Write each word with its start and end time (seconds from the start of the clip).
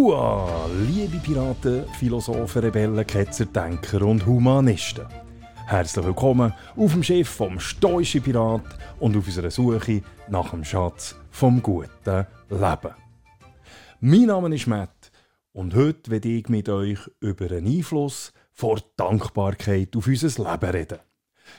Hua, 0.00 0.66
liebe 0.88 1.18
Piraten, 1.18 1.84
Philosophen, 1.98 2.62
Rebellen, 2.62 3.06
Ketzer, 3.06 3.44
Denker 3.44 4.00
und 4.00 4.24
Humanisten. 4.24 5.04
Herzlich 5.66 6.06
willkommen 6.06 6.54
auf 6.74 6.92
dem 6.92 7.02
Schiff 7.02 7.28
vom 7.28 7.60
stoischen 7.60 8.22
Pirat 8.22 8.64
und 8.98 9.14
auf 9.14 9.26
unserer 9.26 9.50
Suche 9.50 10.00
nach 10.30 10.52
dem 10.52 10.64
Schatz 10.64 11.16
vom 11.30 11.60
guten 11.60 12.26
Leben. 12.48 12.94
Mein 14.00 14.22
Name 14.22 14.54
ist 14.54 14.66
Matt 14.66 15.12
und 15.52 15.74
heute 15.74 16.10
werde 16.10 16.30
ich 16.30 16.48
mit 16.48 16.70
euch 16.70 17.00
über 17.20 17.48
den 17.48 17.66
Einfluss 17.66 18.32
vor 18.52 18.80
Dankbarkeit 18.96 19.94
auf 19.96 20.06
unser 20.06 20.50
Leben 20.50 20.70
reden. 20.70 20.98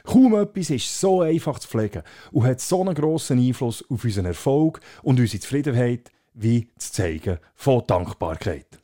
Kaum 0.03 0.33
etwas 0.33 0.71
ist 0.71 0.99
so 0.99 1.21
einfach 1.21 1.59
zu 1.59 1.67
pflegen 1.67 2.02
und 2.31 2.45
hat 2.45 2.59
so 2.59 2.81
einen 2.81 2.95
grossen 2.95 3.38
Einfluss 3.38 3.85
auf 3.88 4.03
unseren 4.03 4.25
Erfolg 4.25 4.80
und 5.03 5.19
unsere 5.19 5.41
Zufriedenheit 5.41 6.09
wie 6.34 6.70
das 6.76 6.91
Zeigen 6.91 7.40
von 7.55 7.84
Dankbarkeit. 7.85 8.80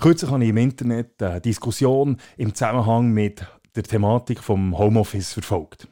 Kürzlich 0.00 0.30
habe 0.30 0.42
ich 0.42 0.50
im 0.50 0.56
Internet 0.56 1.22
eine 1.22 1.40
Diskussion 1.40 2.18
im 2.36 2.54
Zusammenhang 2.54 3.10
mit 3.10 3.46
der 3.74 3.82
Thematik 3.82 4.40
vom 4.40 4.76
Homeoffice 4.76 5.32
verfolgt. 5.32 5.88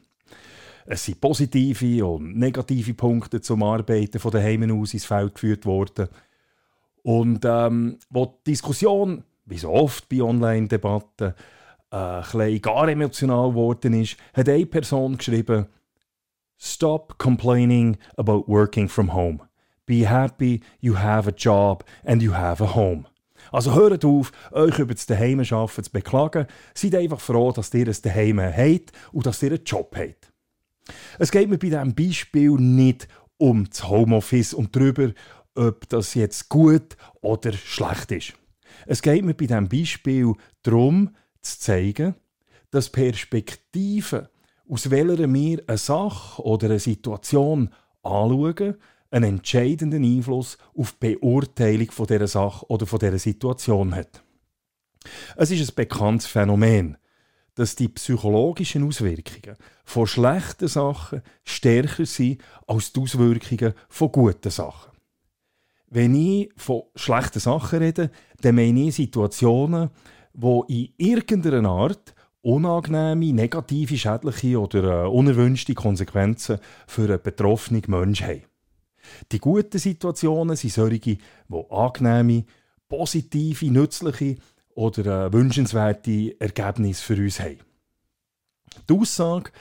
Es 0.85 1.05
sind 1.05 1.21
positive 1.21 2.05
und 2.05 2.37
negative 2.37 2.93
Punkte 2.93 3.41
zum 3.41 3.63
Arbeiten 3.63 4.19
von 4.19 4.31
den 4.31 4.43
Heimen 4.43 4.71
aus 4.71 4.93
ins 4.93 5.05
Feld 5.05 5.35
geführt 5.35 5.65
worden. 5.65 6.09
Und 7.03 7.45
ähm, 7.45 7.97
wo 8.09 8.25
die 8.25 8.51
Diskussion, 8.51 9.23
wie 9.45 9.57
so 9.57 9.69
oft 9.71 10.09
bei 10.09 10.21
Online-Debatten, 10.21 11.33
äh, 11.91 12.59
gar 12.59 12.87
emotional 12.87 13.49
geworden 13.49 13.93
ist, 13.93 14.17
hat 14.33 14.49
eine 14.49 14.65
Person 14.65 15.17
geschrieben: 15.17 15.67
Stop 16.57 17.17
complaining 17.17 17.97
about 18.17 18.43
working 18.47 18.87
from 18.87 19.13
home. 19.13 19.39
Be 19.85 20.09
happy, 20.09 20.61
you 20.79 20.97
have 20.97 21.27
a 21.27 21.33
job 21.35 21.83
and 22.05 22.21
you 22.21 22.33
have 22.33 22.63
a 22.63 22.75
home. 22.75 23.05
Also 23.51 23.73
hört 23.73 24.05
auf, 24.05 24.31
euch 24.51 24.79
über 24.79 24.93
das 24.93 25.05
Daheim 25.05 25.39
arbeiten 25.39 25.83
zu 25.83 25.91
beklagen. 25.91 26.47
Seid 26.73 26.95
einfach 26.95 27.19
froh, 27.19 27.51
dass 27.51 27.73
ihr 27.73 27.87
ein 27.87 27.95
Daheim 28.01 28.39
habt 28.39 28.91
und 29.11 29.25
dass 29.25 29.41
ihr 29.43 29.51
einen 29.51 29.63
Job 29.63 29.95
habt. 29.97 30.31
Es 31.19 31.31
geht 31.31 31.49
mir 31.49 31.57
bei 31.57 31.69
diesem 31.69 31.93
Beispiel 31.93 32.51
nicht 32.51 33.07
um 33.37 33.67
das 33.67 33.87
Homeoffice 33.87 34.53
und 34.53 34.75
darüber, 34.75 35.11
ob 35.55 35.89
das 35.89 36.13
jetzt 36.13 36.49
gut 36.49 36.95
oder 37.21 37.53
schlecht 37.53 38.11
ist. 38.11 38.33
Es 38.85 39.01
geht 39.01 39.23
mir 39.23 39.33
bei 39.33 39.47
diesem 39.47 39.67
Beispiel 39.67 40.33
darum, 40.63 41.15
zu 41.41 41.59
zeigen, 41.59 42.15
dass 42.69 42.89
Perspektiven, 42.89 44.27
aus 44.69 44.89
welcher 44.89 45.31
wir 45.31 45.63
eine 45.67 45.77
Sache 45.77 46.41
oder 46.43 46.67
eine 46.67 46.79
Situation 46.79 47.69
anschauen, 48.03 48.75
einen 49.11 49.37
entscheidenden 49.37 50.03
Einfluss 50.03 50.57
auf 50.75 50.93
die 50.93 51.15
Beurteilung 51.15 51.91
von 51.91 52.07
dieser 52.07 52.27
Sache 52.27 52.65
oder 52.67 52.87
von 52.87 52.99
dieser 52.99 53.19
Situation 53.19 53.93
hat. 53.93 54.23
Es 55.35 55.51
ist 55.51 55.69
ein 55.69 55.75
bekanntes 55.75 56.27
Phänomen, 56.27 56.97
dass 57.55 57.75
die 57.75 57.89
psychologischen 57.89 58.87
Auswirkungen 58.87 59.57
von 59.83 60.07
schlechten 60.07 60.67
Sachen 60.67 61.21
stärker 61.43 62.05
sind 62.05 62.41
als 62.65 62.93
die 62.93 63.01
Auswirkungen 63.01 63.73
von 63.89 64.11
guten 64.11 64.49
Sachen. 64.49 64.91
Wenn 65.87 66.15
ich 66.15 66.49
von 66.55 66.83
schlechten 66.95 67.39
Sachen 67.39 67.79
rede, 67.79 68.11
dann 68.39 68.55
meine 68.55 68.87
ich 68.87 68.95
Situationen, 68.95 69.89
wo 70.33 70.63
in 70.63 70.93
irgendeiner 70.97 71.69
Art 71.69 72.15
unangenehme, 72.41 73.33
negative, 73.33 73.97
schädliche 73.97 74.59
oder 74.59 75.03
äh, 75.03 75.07
unerwünschte 75.07 75.73
Konsequenzen 75.73 76.59
für 76.87 77.03
einen 77.03 77.21
betroffenen 77.21 77.83
Menschen 77.87 78.27
haben. 78.27 78.50
Die 79.31 79.39
guten 79.39 79.77
Situationen 79.77 80.55
sind 80.55 80.73
solche, 80.73 80.99
die 80.99 81.19
angenehme, 81.69 82.45
positive, 82.87 83.71
nützliche 83.71 84.35
oder 84.75 85.27
äh, 85.27 85.33
wünschenswerte 85.33 86.35
Ergebnisse 86.39 87.03
für 87.03 87.15
uns 87.15 87.39
haben. 87.39 87.59
Die 88.89 88.93
Aussage, 88.93 89.51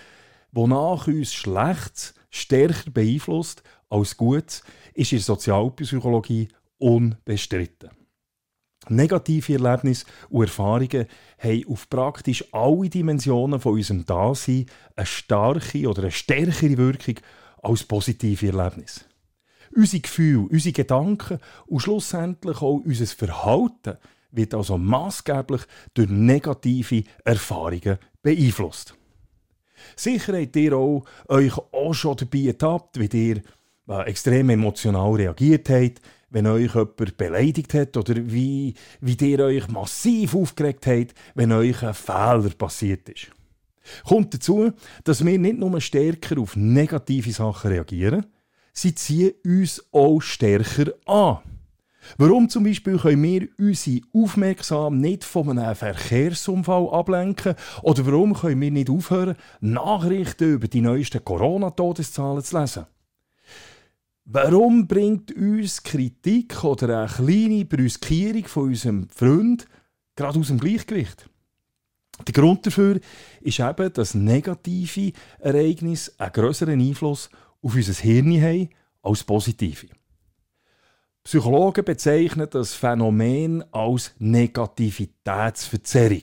wonach 0.53 1.07
uns 1.07 1.33
Schlechtes 1.33 2.15
stärker 2.31 2.91
beeinflusst 2.91 3.63
als 3.89 4.17
Gutes, 4.17 4.63
ist 4.95 5.13
in 5.13 5.19
der 5.19 5.25
Sozialpsychologie 5.25 6.49
unbestritten. 6.79 7.91
Negative 8.89 9.53
Erlebnisse 9.53 10.07
und 10.31 10.43
Erfahrungen 10.43 11.07
haben 11.39 11.65
auf 11.69 11.89
praktisch 11.91 12.45
alle 12.53 12.89
Dimensionen 12.89 13.61
von 13.61 13.75
unserem 13.75 14.07
Dasein 14.07 14.67
eine 14.97 15.07
starke 15.07 15.89
oder 15.89 16.03
eine 16.03 16.11
stärkere 16.11 16.79
Wirkung 16.79 17.17
als 17.63 17.85
positive 17.85 18.47
Erlebnisse. 18.47 19.10
Unsere 19.75 20.01
Gefühle, 20.01 20.49
unsere 20.51 20.73
Gedanken 20.73 21.39
und 21.67 21.81
schlussendlich 21.81 22.57
auch 22.57 22.83
unser 22.85 23.07
Verhalten 23.07 23.99
wird 24.33 24.55
also 24.55 24.79
maßgeblich 24.79 25.63
durch 25.95 26.09
negative 26.09 27.05
Erfahrungen 27.25 27.99
beeinflusst. 28.23 28.95
Sicher 29.97 30.41
habt 30.41 30.57
ihr 30.57 30.77
auch 30.77 31.05
euch 31.29 31.57
auch 31.73 31.95
schon 31.95 32.17
dabei 32.17 32.47
ertappt, 32.47 32.99
wie 33.01 33.31
ihr 33.31 33.43
äh, 33.89 34.03
extrem 34.03 34.51
emotional 34.51 35.15
reagiert 35.15 35.69
habt, 35.71 36.01
wenn 36.31 36.47
euch 36.47 36.75
jemand 36.75 37.17
beleidigt 37.17 37.75
hat 37.75 37.97
oder 37.97 38.15
wie, 38.17 38.75
wie 39.01 39.31
ihr 39.31 39.41
euch 39.41 39.69
massiv 39.69 40.35
aufgeregt 40.35 40.87
habt, 40.87 41.15
wenn 41.35 41.53
euch 41.53 41.83
ein 41.83 41.95
Fehler 41.95 42.51
passiert 42.57 43.09
ist. 43.09 43.31
Kommt 44.07 44.35
dazu, 44.35 44.73
dass 45.05 45.25
wir 45.25 45.39
nicht 45.39 45.59
nur 45.59 45.81
stärker 45.81 46.39
auf 46.39 46.55
negative 46.55 47.33
Sachen 47.33 47.73
reagieren, 47.73 48.27
sie 48.73 48.95
ziehen 48.95 49.33
uns 49.45 49.85
auch 49.93 50.21
stärker 50.21 50.93
an. 51.07 51.39
Warum 52.17 52.49
zum 52.49 52.65
Beispiel 52.65 52.99
können 52.99 53.23
wir 53.23 53.49
unsere 53.59 54.01
Aufmerksamkeit 54.13 55.01
nicht 55.01 55.25
von 55.25 55.59
einem 55.59 55.75
Verkehrsunfall 55.75 56.89
ablenken? 56.91 57.55
Oder 57.83 58.07
warum 58.07 58.35
können 58.35 58.61
wir 58.61 58.71
nicht 58.71 58.91
aufhören, 58.91 59.37
Nachrichten 59.61 60.55
über 60.55 60.69
die 60.69 60.81
neuesten 60.81 61.25
Corona-Todeszahlen 61.25 62.43
zu 62.43 62.59
lesen? 62.59 62.87
Warum 64.25 64.87
bringt 64.87 65.33
uns 65.33 65.83
Kritik 65.83 66.63
oder 66.65 67.01
eine 67.01 67.09
kleine 67.09 67.65
Brüskierung 67.65 68.47
von 68.47 68.69
unserem 68.69 69.09
Freund 69.09 69.67
gerade 70.15 70.39
aus 70.39 70.49
dem 70.49 70.59
Gleichgewicht? 70.59 71.29
Der 72.27 72.35
Grund 72.35 72.67
dafür 72.67 73.01
ist 73.41 73.61
eben, 73.61 73.93
dass 73.93 74.15
negative 74.15 75.13
Ereignisse 75.39 76.13
einen 76.19 76.33
größeren 76.33 76.81
Einfluss 76.81 77.31
auf 77.63 77.75
unser 77.75 77.95
Hirn 77.95 78.43
haben 78.43 78.69
als 79.03 79.25
positive. 79.25 79.89
Psychologen 81.23 81.85
bezeichnen 81.85 82.49
das 82.51 82.73
Phänomen 82.75 83.63
als 83.73 84.13
Negativitätsverzerrung. 84.19 86.23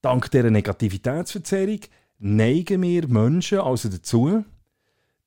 Dank 0.00 0.30
dieser 0.30 0.50
Negativitätsverzerrung 0.50 1.80
neigen 2.18 2.82
wir 2.82 3.06
Menschen 3.06 3.60
also 3.60 3.88
dazu, 3.88 4.44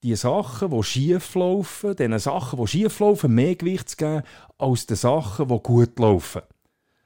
die 0.04 0.16
Sachen, 0.16 0.70
die 0.70 0.84
schief 0.84 1.34
laufen, 1.36 1.96
diesen 1.96 2.20
Sachen, 2.20 2.60
die 2.60 2.68
schief 2.68 3.00
laufen, 3.00 3.34
mehr 3.34 3.56
Gewicht 3.56 3.90
zu 3.90 3.98
geben 3.98 4.24
als 4.58 4.86
den 4.86 4.98
Sachen, 4.98 5.48
die 5.48 5.60
gut 5.64 5.98
laufen. 5.98 6.42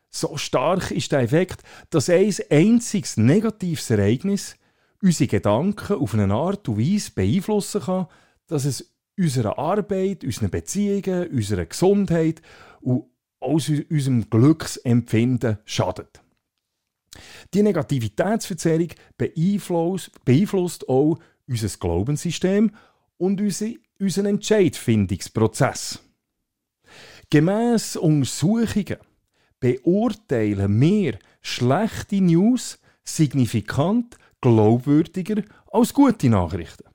So 0.09 0.35
stark 0.37 0.89
ist 0.91 1.11
der 1.11 1.21
Effekt, 1.21 1.61
dass 1.91 2.09
ein 2.09 2.33
einziges 2.49 3.17
negatives 3.17 3.91
Ereignis 3.91 4.55
unsere 5.01 5.27
Gedanken 5.27 5.97
auf 5.97 6.13
eine 6.13 6.33
Art 6.33 6.67
und 6.67 6.77
Weise 6.77 7.11
beeinflussen 7.11 7.81
kann, 7.81 8.07
dass 8.47 8.65
es 8.65 8.93
unserer 9.17 9.57
Arbeit, 9.57 10.23
unseren 10.23 10.49
Beziehungen, 10.49 11.29
unserer 11.29 11.65
Gesundheit 11.65 12.41
und 12.81 13.05
aus 13.39 13.69
unserem 13.69 14.29
Glücksempfinden 14.29 15.59
schadet. 15.65 16.21
Die 17.53 17.63
Negativitätsverzerrung 17.63 18.89
beeinflusst, 19.17 20.11
beeinflusst 20.25 20.87
auch 20.87 21.19
unser 21.47 21.67
Glaubenssystem 21.67 22.71
und 23.17 23.41
unseren 23.41 24.25
Entscheidfindungsprozess. 24.25 25.99
Gemäss 27.29 27.95
Untersuchungen 27.95 28.97
beurteilen 29.59 30.79
wir 30.79 31.19
schlechte 31.41 32.21
News 32.21 32.79
signifikant 33.03 34.17
glaubwürdiger 34.41 35.43
als 35.71 35.93
gute 35.93 36.29
Nachrichten. 36.29 36.85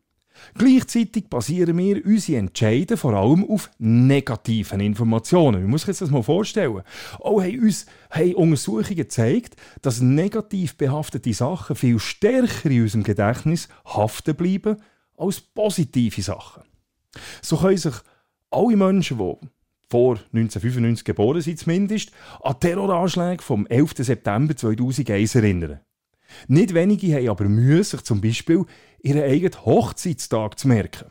Gleichzeitig 0.55 1.29
basieren 1.29 1.79
wir 1.79 2.05
unsere 2.05 2.39
Entscheidungen 2.39 2.99
vor 2.99 3.15
allem 3.15 3.49
auf 3.49 3.71
negativen 3.79 4.81
Informationen. 4.81 5.63
Man 5.63 5.71
muss 5.71 5.83
sich 5.83 5.97
das 5.97 6.11
mal 6.11 6.23
vorstellen. 6.23 6.83
Auch 7.21 7.41
haben 7.41 7.61
uns 7.61 7.87
haben 8.11 8.35
Untersuchungen 8.35 8.97
gezeigt, 8.97 9.57
dass 9.83 10.01
negativ 10.01 10.77
behaftete 10.77 11.33
Sachen 11.33 11.77
viel 11.77 11.99
stärker 11.99 12.71
in 12.71 12.83
unserem 12.83 13.05
Gedächtnis 13.05 13.69
haften 13.85 14.35
bleiben 14.35 14.77
als 15.17 15.41
positive 15.41 16.23
Sachen. 16.23 16.65
So 17.41 17.57
können 17.57 17.79
sich 17.79 17.95
alle 18.51 18.77
Menschen, 18.77 19.19
die 19.19 19.49
vor 19.89 20.17
1995 20.33 21.05
geboren 21.05 21.41
sind, 21.41 21.59
zumindest 21.59 22.11
an 22.43 22.59
Terroranschläge 22.59 23.43
vom 23.43 23.67
11. 23.67 23.93
September 23.99 24.57
2001 24.57 25.35
erinnern. 25.37 25.81
Nicht 26.49 26.75
wenige 26.75 27.15
haben 27.15 27.29
aber 27.29 27.45
Mühe, 27.45 27.83
sich 27.83 28.03
zum 28.03 28.21
Beispiel 28.21 28.65
ihren 29.03 29.23
eigenen 29.23 29.65
Hochzeitstag 29.65 30.59
zu 30.59 30.69
merken. 30.69 31.11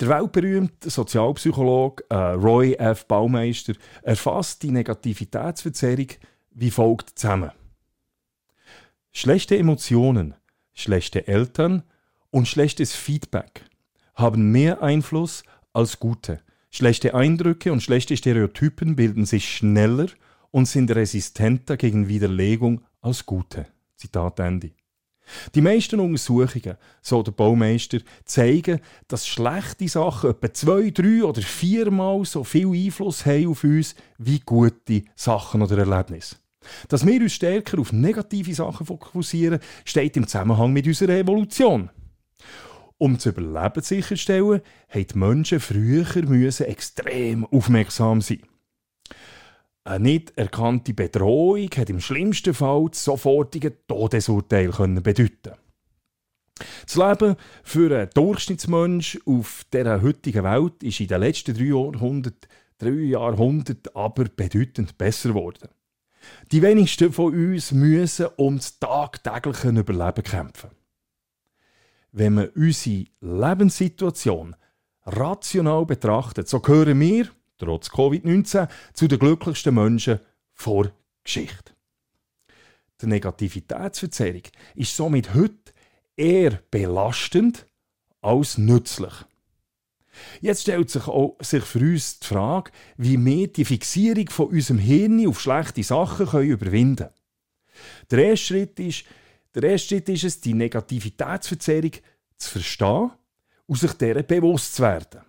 Der 0.00 0.08
weltberühmte 0.08 0.90
Sozialpsychologe 0.90 2.04
äh, 2.08 2.14
Roy 2.14 2.74
F. 2.74 3.06
Baumeister 3.06 3.74
erfasst 4.02 4.62
die 4.62 4.70
Negativitätsverzerrung 4.70 6.08
wie 6.50 6.70
folgt 6.70 7.18
zusammen. 7.18 7.50
Schlechte 9.12 9.58
Emotionen, 9.58 10.34
schlechte 10.72 11.26
Eltern 11.26 11.82
und 12.30 12.46
schlechtes 12.46 12.94
Feedback 12.94 13.64
haben 14.14 14.52
mehr 14.52 14.82
Einfluss 14.82 15.42
als 15.72 15.98
gute. 15.98 16.40
Schlechte 16.70 17.14
Eindrücke 17.14 17.72
und 17.72 17.82
schlechte 17.82 18.16
Stereotypen 18.16 18.94
bilden 18.94 19.24
sich 19.24 19.48
schneller 19.48 20.06
und 20.50 20.66
sind 20.66 20.90
resistenter 20.90 21.76
gegen 21.76 22.08
Widerlegung 22.08 22.82
als 23.00 23.24
gute. 23.24 23.66
Zitat 23.96 24.38
Ende. 24.40 24.70
Die 25.54 25.60
meisten 25.60 26.00
Untersuchungen, 26.00 26.76
so 27.02 27.22
der 27.22 27.32
Baumeister, 27.32 27.98
zeigen, 28.24 28.80
dass 29.08 29.26
schlechte 29.26 29.88
Sachen 29.88 30.30
etwa 30.30 30.52
zwei, 30.52 30.90
drei 30.90 31.22
oder 31.22 31.42
viermal 31.42 32.24
so 32.24 32.44
viel 32.44 32.68
Einfluss 32.68 33.26
haben 33.26 33.48
auf 33.48 33.64
uns 33.64 33.94
wie 34.16 34.40
gute 34.40 35.02
Sachen 35.14 35.62
oder 35.62 35.78
Erlebnisse. 35.78 36.36
Dass 36.88 37.06
wir 37.06 37.20
uns 37.20 37.32
stärker 37.32 37.78
auf 37.78 37.92
negative 37.92 38.54
Sachen 38.54 38.86
fokussieren, 38.86 39.60
steht 39.84 40.16
im 40.16 40.26
Zusammenhang 40.26 40.72
mit 40.72 40.86
unserer 40.86 41.16
Evolution. 41.18 41.90
Um 42.98 43.14
das 43.14 43.26
Überleben 43.26 43.82
sicherzustellen, 43.82 44.60
haben 44.88 45.06
die 45.06 45.18
Menschen 45.18 45.60
früher 45.60 46.06
müssen 46.26 46.66
extrem 46.66 47.46
aufmerksam 47.46 48.20
sein. 48.20 48.42
Eine 49.88 50.04
nicht 50.04 50.36
erkannte 50.36 50.92
Bedrohung 50.92 51.70
hat 51.74 51.88
im 51.88 52.00
schlimmsten 52.00 52.52
Fall 52.52 52.88
das 52.90 53.04
sofortige 53.04 53.86
Todesurteil 53.86 54.68
bedeuten. 54.68 55.52
Das 56.84 56.96
Leben 56.96 57.36
für 57.62 57.96
einen 57.96 58.10
Durchschnittsmensch 58.12 59.18
auf 59.24 59.64
dieser 59.72 60.02
heutigen 60.02 60.44
Welt 60.44 60.82
ist 60.82 61.00
in 61.00 61.06
den 61.06 61.22
letzten 61.22 61.54
drei 61.54 61.64
Jahrhunderten, 61.64 62.50
drei 62.76 62.90
Jahrhunderten 62.90 63.90
aber 63.94 64.24
bedeutend 64.24 64.98
besser 64.98 65.30
geworden. 65.30 65.70
Die 66.52 66.60
wenigsten 66.60 67.10
von 67.10 67.32
uns 67.32 67.72
müssen 67.72 68.26
ums 68.36 68.78
tagtägliche 68.78 69.70
Überleben 69.70 70.22
kämpfen. 70.22 70.70
Wenn 72.12 72.34
man 72.34 72.48
unsere 72.50 73.06
Lebenssituation 73.22 74.54
rational 75.06 75.86
betrachtet, 75.86 76.46
so 76.46 76.60
gehören 76.60 77.00
wir 77.00 77.28
trotz 77.58 77.88
Covid-19 77.88 78.68
zu 78.92 79.08
den 79.08 79.18
glücklichsten 79.18 79.74
Menschen 79.74 80.20
vor 80.54 80.90
Geschichte. 81.24 81.72
Die 83.00 83.06
Negativitätsverzerrung 83.06 84.42
ist 84.74 84.96
somit 84.96 85.34
heute 85.34 85.72
eher 86.16 86.60
belastend 86.70 87.66
als 88.20 88.58
nützlich. 88.58 89.12
Jetzt 90.40 90.62
stellt 90.62 90.90
sich 90.90 91.06
auch 91.06 91.36
sich 91.40 91.62
für 91.62 91.78
uns 91.78 92.18
die 92.18 92.26
Frage, 92.26 92.72
wie 92.96 93.24
wir 93.24 93.46
die 93.48 93.64
Fixierung 93.64 94.28
von 94.30 94.48
unserem 94.48 94.78
Hirn 94.78 95.26
auf 95.28 95.40
schlechte 95.40 95.82
Sachen 95.84 96.26
können 96.26 96.48
überwinden 96.48 96.96
können. 96.96 97.12
Der 98.10 98.30
erste 98.30 98.46
Schritt 98.46 98.80
ist, 98.80 99.04
der 99.54 99.62
erste 99.62 99.88
Schritt 99.88 100.08
ist 100.08 100.24
es, 100.24 100.40
die 100.40 100.54
Negativitätsverzerrung 100.54 101.92
zu 102.36 102.50
verstehen 102.50 103.10
und 103.66 103.78
sich 103.78 103.92
deren 103.92 104.26
bewusst 104.26 104.74
zu 104.74 104.82
werden. 104.82 105.20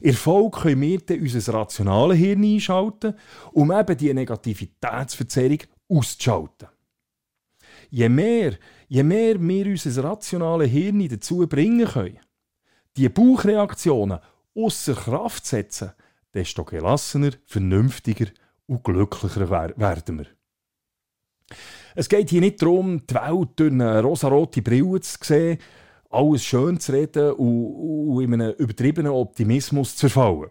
Erfolg 0.00 0.62
können 0.62 0.80
wir 0.80 0.98
dann 1.00 1.20
unser 1.20 1.54
rationales 1.54 2.18
Hirn 2.18 2.44
einschalten, 2.44 3.14
um 3.52 3.70
eben 3.70 3.96
die 3.96 4.14
Negativitätsverzerrung 4.14 5.58
auszuschalten. 5.88 6.68
Je 7.90 8.08
mehr, 8.08 8.54
je 8.88 9.02
mehr 9.02 9.40
wir 9.40 9.66
unser 9.66 10.04
rationales 10.04 10.70
Hirn 10.70 11.08
dazu 11.08 11.46
bringen 11.46 11.86
können, 11.86 12.18
die 12.96 13.08
Bauchreaktionen 13.08 14.20
außer 14.54 14.94
Kraft 14.94 15.44
zu 15.44 15.56
setzen, 15.56 15.92
desto 16.32 16.64
gelassener, 16.64 17.32
vernünftiger 17.46 18.26
und 18.66 18.82
glücklicher 18.82 19.48
werden 19.50 20.18
wir. 20.18 20.26
Es 21.94 22.08
geht 22.08 22.30
hier 22.30 22.40
nicht 22.40 22.60
darum, 22.60 23.06
die 23.06 23.14
Welt 23.14 23.48
durch 23.56 23.72
eine 23.72 24.02
rosarote 24.02 24.62
Brille 24.62 25.00
zu 25.00 25.16
sehen, 25.22 25.58
alles 26.16 26.44
schön 26.44 26.80
zu 26.80 26.92
reden 26.92 27.32
und, 27.32 28.16
und 28.16 28.22
in 28.24 28.34
einem 28.34 28.54
übertriebenen 28.54 29.12
Optimismus 29.12 29.96
zu 29.96 30.08
verfallen. 30.08 30.50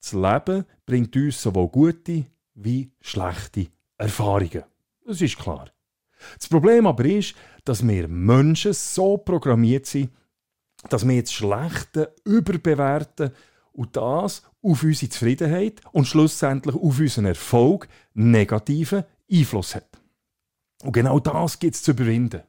Das 0.00 0.12
Leben 0.12 0.64
bringt 0.84 1.16
uns 1.16 1.42
sowohl 1.42 1.68
gute 1.68 2.26
wie 2.54 2.90
schlechte 3.00 3.68
Erfahrungen. 3.98 4.64
Das 5.04 5.20
ist 5.20 5.38
klar. 5.38 5.70
Das 6.38 6.48
Problem 6.48 6.86
aber 6.86 7.04
ist, 7.04 7.34
dass 7.64 7.86
wir 7.86 8.08
Menschen 8.08 8.72
so 8.72 9.16
programmiert 9.18 9.86
sind, 9.86 10.10
dass 10.88 11.06
wir 11.06 11.20
das 11.20 11.32
Schlechte 11.32 12.14
überbewerten 12.24 13.32
und 13.72 13.96
das 13.96 14.42
auf 14.62 14.82
unsere 14.82 15.10
Zufriedenheit 15.10 15.80
und 15.92 16.06
schlussendlich 16.06 16.74
auf 16.74 16.98
unseren 16.98 17.26
Erfolg 17.26 17.88
negativen 18.14 19.04
Einfluss 19.30 19.74
hat. 19.74 20.00
Und 20.82 20.92
genau 20.92 21.20
das 21.20 21.58
gibt 21.58 21.74
es 21.74 21.82
zu 21.82 21.92
überwinden. 21.92 22.42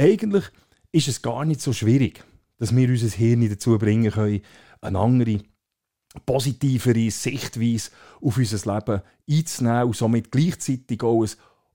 Eigentlich 0.00 0.44
ist 0.92 1.08
es 1.08 1.20
gar 1.20 1.44
nicht 1.44 1.60
so 1.60 1.74
schwierig, 1.74 2.24
dass 2.56 2.74
wir 2.74 2.88
unser 2.88 3.14
Hirn 3.14 3.46
dazu 3.50 3.76
bringen 3.76 4.10
können, 4.10 4.40
eine 4.80 4.98
andere, 4.98 5.42
positivere 6.24 7.10
Sichtweise 7.10 7.90
auf 8.22 8.38
unser 8.38 8.74
Leben 8.74 9.02
einzunehmen 9.28 9.84
und 9.84 9.96
somit 9.96 10.32
gleichzeitig 10.32 11.02
auch 11.02 11.22
ein 11.22 11.30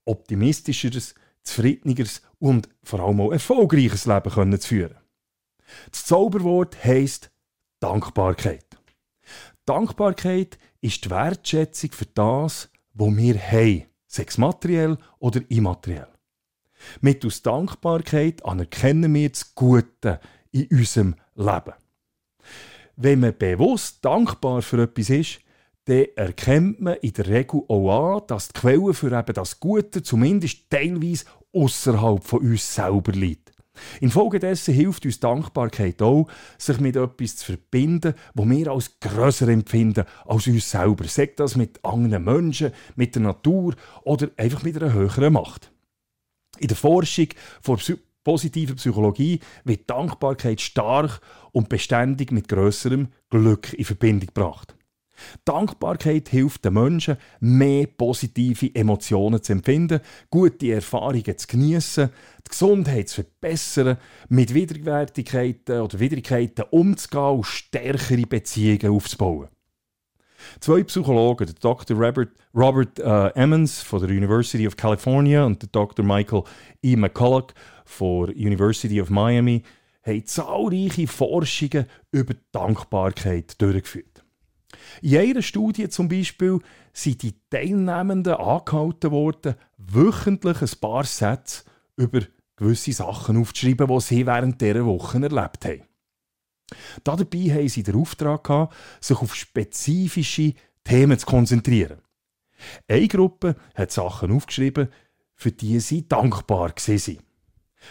optimistischeres, 0.06 1.14
zufriedeneres 1.44 2.20
und 2.40 2.68
vor 2.82 2.98
allem 2.98 3.20
auch 3.20 3.30
erfolgreiches 3.30 4.06
Leben 4.06 4.60
zu 4.60 4.68
führen. 4.68 4.96
Das 5.92 6.04
Zauberwort 6.06 6.84
heisst 6.84 7.30
Dankbarkeit. 7.78 8.66
Dankbarkeit 9.66 10.58
ist 10.80 11.04
die 11.04 11.10
Wertschätzung 11.10 11.92
für 11.92 12.06
das, 12.06 12.70
was 12.92 13.16
wir 13.16 13.38
haben, 13.38 13.84
sei 14.08 14.24
es 14.26 14.36
materiell 14.36 14.98
oder 15.20 15.40
immateriell. 15.48 16.15
Mittels 17.00 17.42
Dankbarkeit 17.42 18.44
anerkennen 18.44 19.12
wir 19.14 19.28
das 19.28 19.54
Gute 19.54 20.20
in 20.52 20.68
unserem 20.70 21.14
Leben. 21.34 21.74
Wenn 22.96 23.20
man 23.20 23.36
bewusst 23.36 24.04
dankbar 24.04 24.62
für 24.62 24.82
etwas 24.82 25.10
ist, 25.10 25.40
dann 25.84 26.06
erkennt 26.16 26.80
man 26.80 26.96
in 26.96 27.12
der 27.12 27.28
Regel 27.28 27.62
auch 27.68 28.16
an, 28.16 28.22
dass 28.26 28.48
die 28.48 28.60
Quelle 28.60 28.94
für 28.94 29.16
eben 29.16 29.34
das 29.34 29.60
Gute 29.60 30.02
zumindest 30.02 30.68
teilweise 30.70 31.26
außerhalb 31.52 32.24
von 32.24 32.40
uns 32.40 32.74
selber 32.74 33.12
liegt. 33.12 33.52
Infolgedessen 34.00 34.74
hilft 34.74 35.04
uns 35.04 35.20
Dankbarkeit 35.20 36.00
auch, 36.02 36.28
sich 36.58 36.80
mit 36.80 36.96
etwas 36.96 37.36
zu 37.36 37.46
verbinden, 37.46 38.14
wo 38.34 38.48
wir 38.48 38.68
als 38.68 38.98
grösser 39.00 39.48
empfinden 39.48 40.06
als 40.24 40.46
uns 40.46 40.70
selber. 40.70 41.04
Sagt 41.04 41.40
das 41.40 41.56
mit 41.56 41.84
anderen 41.84 42.24
Menschen, 42.24 42.72
mit 42.96 43.14
der 43.14 43.22
Natur 43.22 43.74
oder 44.02 44.30
einfach 44.36 44.62
mit 44.62 44.82
einer 44.82 44.92
höheren 44.92 45.34
Macht. 45.34 45.70
In 46.58 46.68
der 46.68 46.76
Forschung 46.76 47.28
von 47.60 47.78
positiver 48.24 48.74
Psychologie 48.74 49.40
wird 49.64 49.88
Dankbarkeit 49.88 50.60
stark 50.60 51.20
und 51.52 51.68
beständig 51.68 52.32
mit 52.32 52.48
grösserem 52.48 53.08
Glück 53.30 53.72
in 53.72 53.84
Verbindung 53.84 54.26
gebracht. 54.26 54.74
Dankbarkeit 55.44 56.28
hilft 56.28 56.64
den 56.64 56.74
Menschen, 56.74 57.16
mehr 57.40 57.86
positive 57.86 58.74
Emotionen 58.74 59.42
zu 59.42 59.52
empfinden, 59.52 60.00
gute 60.30 60.72
Erfahrungen 60.72 61.38
zu 61.38 61.46
genießen, 61.46 62.10
die 62.46 62.50
Gesundheit 62.50 63.08
zu 63.08 63.22
verbessern, 63.22 63.96
mit 64.28 64.52
Widerwärtigkeiten 64.52 65.80
oder 65.80 65.98
Widrigkeiten 65.98 66.64
umzugehen 66.70 67.36
und 67.36 67.46
stärkere 67.46 68.26
Beziehungen 68.26 68.90
aufzubauen. 68.90 69.48
Zwei 70.60 70.82
Psychologen, 70.84 71.46
der 71.46 71.54
Dr. 71.54 71.96
Robert, 71.96 72.30
Robert 72.54 72.98
uh, 73.00 73.30
Emmons 73.34 73.82
von 73.82 74.00
der 74.00 74.10
University 74.10 74.66
of 74.66 74.76
California 74.76 75.44
und 75.44 75.62
der 75.62 75.68
Dr. 75.70 76.04
Michael 76.04 76.44
E. 76.82 76.96
McCulloch 76.96 77.48
von 77.84 78.26
der 78.26 78.36
University 78.36 79.00
of 79.00 79.10
Miami, 79.10 79.62
haben 80.02 80.26
zahlreiche 80.26 81.06
Forschungen 81.06 81.86
über 82.12 82.34
Dankbarkeit 82.52 83.60
durchgeführt. 83.60 84.24
In 85.02 85.18
einer 85.18 85.42
Studie 85.42 85.88
zum 85.88 86.08
Beispiel 86.08 86.58
sind 86.92 87.22
die 87.22 87.34
Teilnehmenden 87.50 88.34
angehalten 88.34 89.10
worden, 89.10 89.54
wöchentlich 89.78 90.62
ein 90.62 90.80
paar 90.80 91.04
Sätze 91.04 91.64
über 91.96 92.20
gewisse 92.56 92.92
Sachen 92.92 93.36
aufzuschreiben, 93.36 93.88
die 93.88 94.00
sie 94.00 94.26
während 94.26 94.60
dieser 94.60 94.86
Wochen 94.86 95.22
erlebt 95.22 95.64
haben. 95.64 95.82
Dabei 97.04 97.38
haben 97.50 97.68
sie 97.68 97.82
den 97.82 97.94
Auftrag 97.94 98.44
gehabt, 98.44 98.74
sich 99.00 99.18
auf 99.18 99.34
spezifische 99.34 100.54
Themen 100.82 101.18
zu 101.18 101.26
konzentrieren. 101.26 102.00
Eine 102.88 103.08
Gruppe 103.08 103.56
hat 103.74 103.92
Sachen 103.92 104.32
aufgeschrieben, 104.32 104.88
für 105.34 105.52
die 105.52 105.78
sie 105.80 106.08
dankbar 106.08 106.70
waren. 106.70 107.18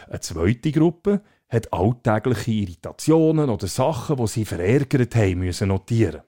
Eine 0.07 0.19
zweite 0.19 0.71
Gruppe 0.71 1.21
hat 1.47 1.71
alltägliche 1.71 2.51
Irritationen 2.51 3.49
oder 3.49 3.67
Sachen, 3.67 4.17
die 4.17 4.27
sie 4.27 4.45
verärgert 4.45 5.15
haben, 5.15 5.39
müssen 5.39 5.69
notieren. 5.69 6.21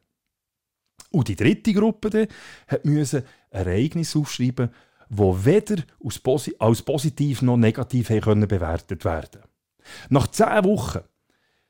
Und 1.10 1.28
die 1.28 1.36
dritte 1.36 1.74
Gruppe 1.74 2.28
musste 2.84 3.24
Ereignisse 3.50 4.20
aufschreiben, 4.20 4.70
die 5.10 5.46
weder 5.46 5.84
als 6.60 6.82
positiv 6.82 7.42
noch 7.42 7.58
negativ 7.58 8.10
bewertet 8.10 9.06
werden 9.06 9.42
Nach 10.10 10.28
zehn 10.28 10.64
Wochen 10.66 11.00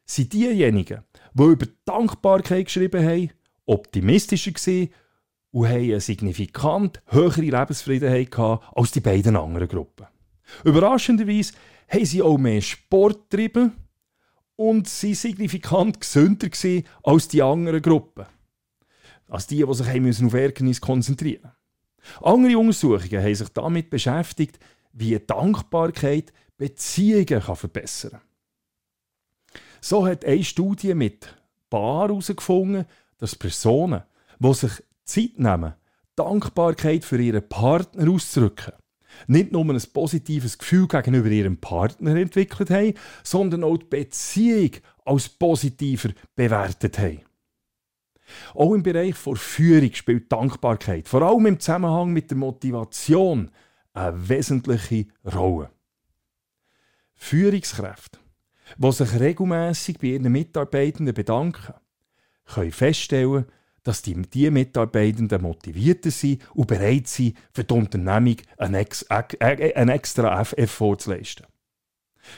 sind 0.09 0.33
diejenigen, 0.33 1.03
die 1.33 1.43
über 1.43 1.67
Dankbarkeit 1.85 2.65
geschrieben 2.65 3.05
haben, 3.05 3.29
optimistischer 3.65 4.51
waren 4.51 4.89
und 5.51 5.67
haben 5.67 5.75
eine 5.75 6.01
signifikant 6.01 7.01
höhere 7.07 7.41
Lebensfriedenheit 7.41 8.37
als 8.37 8.91
die 8.91 9.01
beiden 9.01 9.35
anderen 9.35 9.67
Gruppen. 9.67 10.07
Überraschenderweise 10.63 11.53
haben 11.89 12.05
sie 12.05 12.21
auch 12.21 12.37
mehr 12.37 12.61
Sport 12.61 13.29
getrieben 13.29 13.73
und 14.55 14.87
sie 14.87 15.13
signifikant 15.13 15.99
gesünder 15.99 16.49
als 17.03 17.27
die 17.27 17.43
anderen 17.43 17.81
Gruppen. 17.81 18.25
Als 19.27 19.47
die, 19.47 19.63
die 19.65 19.73
sich 19.73 20.25
auf 20.25 20.33
Ärgernis 20.33 20.79
konzentrieren 20.79 21.41
mussten. 21.43 22.23
Andere 22.23 22.57
Untersuchungen 22.57 23.21
haben 23.21 23.35
sich 23.35 23.49
damit 23.49 23.89
beschäftigt, 23.89 24.59
wie 24.93 25.19
Dankbarkeit 25.19 26.31
Beziehungen 26.57 27.41
verbessern 27.41 28.11
kann. 28.11 28.21
So 29.81 30.05
hat 30.07 30.25
eine 30.25 30.43
Studie 30.43 30.93
mit 30.93 31.35
Paar 31.69 32.07
herausgefunden, 32.07 32.85
dass 33.17 33.35
Personen, 33.35 34.03
die 34.39 34.53
sich 34.53 34.71
Zeit 35.03 35.37
nehmen, 35.39 35.73
Dankbarkeit 36.15 37.05
für 37.05 37.21
ihren 37.21 37.47
Partner 37.47 38.11
auszudrücken, 38.11 38.73
nicht 39.27 39.51
nur 39.51 39.65
ein 39.65 39.81
positives 39.93 40.57
Gefühl 40.57 40.87
gegenüber 40.87 41.29
ihrem 41.29 41.57
Partner 41.57 42.15
entwickelt 42.15 42.69
haben, 42.69 42.93
sondern 43.23 43.63
auch 43.63 43.77
die 43.77 43.85
Beziehung 43.85 44.71
als 45.05 45.29
positiver 45.29 46.09
bewertet 46.35 46.99
haben. 46.99 47.21
Auch 48.53 48.73
im 48.73 48.83
Bereich 48.83 49.15
der 49.25 49.35
Führung 49.35 49.93
spielt 49.93 50.31
Dankbarkeit, 50.31 51.07
vor 51.07 51.21
allem 51.21 51.45
im 51.45 51.59
Zusammenhang 51.59 52.11
mit 52.11 52.29
der 52.29 52.37
Motivation, 52.37 53.51
eine 53.93 54.29
wesentliche 54.29 55.07
Rolle. 55.33 55.71
Führungskräfte, 57.15 58.19
die 58.77 58.91
sich 58.91 59.19
regelmäßig 59.19 59.99
bei 59.99 60.07
ihren 60.07 60.31
Mitarbeitenden 60.31 61.13
bedanken, 61.13 61.73
können 62.45 62.71
feststellen, 62.71 63.45
dass 63.83 64.01
die, 64.01 64.21
die 64.21 64.51
Mitarbeitenden 64.51 65.41
motivierter 65.41 66.11
sind 66.11 66.41
und 66.53 66.67
bereit 66.67 67.07
sind, 67.07 67.37
für 67.53 67.63
die 67.63 67.73
Unternehmung 67.73 68.35
einen, 68.57 68.75
äh, 68.75 69.73
einen 69.75 69.89
extra 69.89 70.41
Effort 70.41 70.97
zu 70.97 71.11
leisten. 71.11 71.45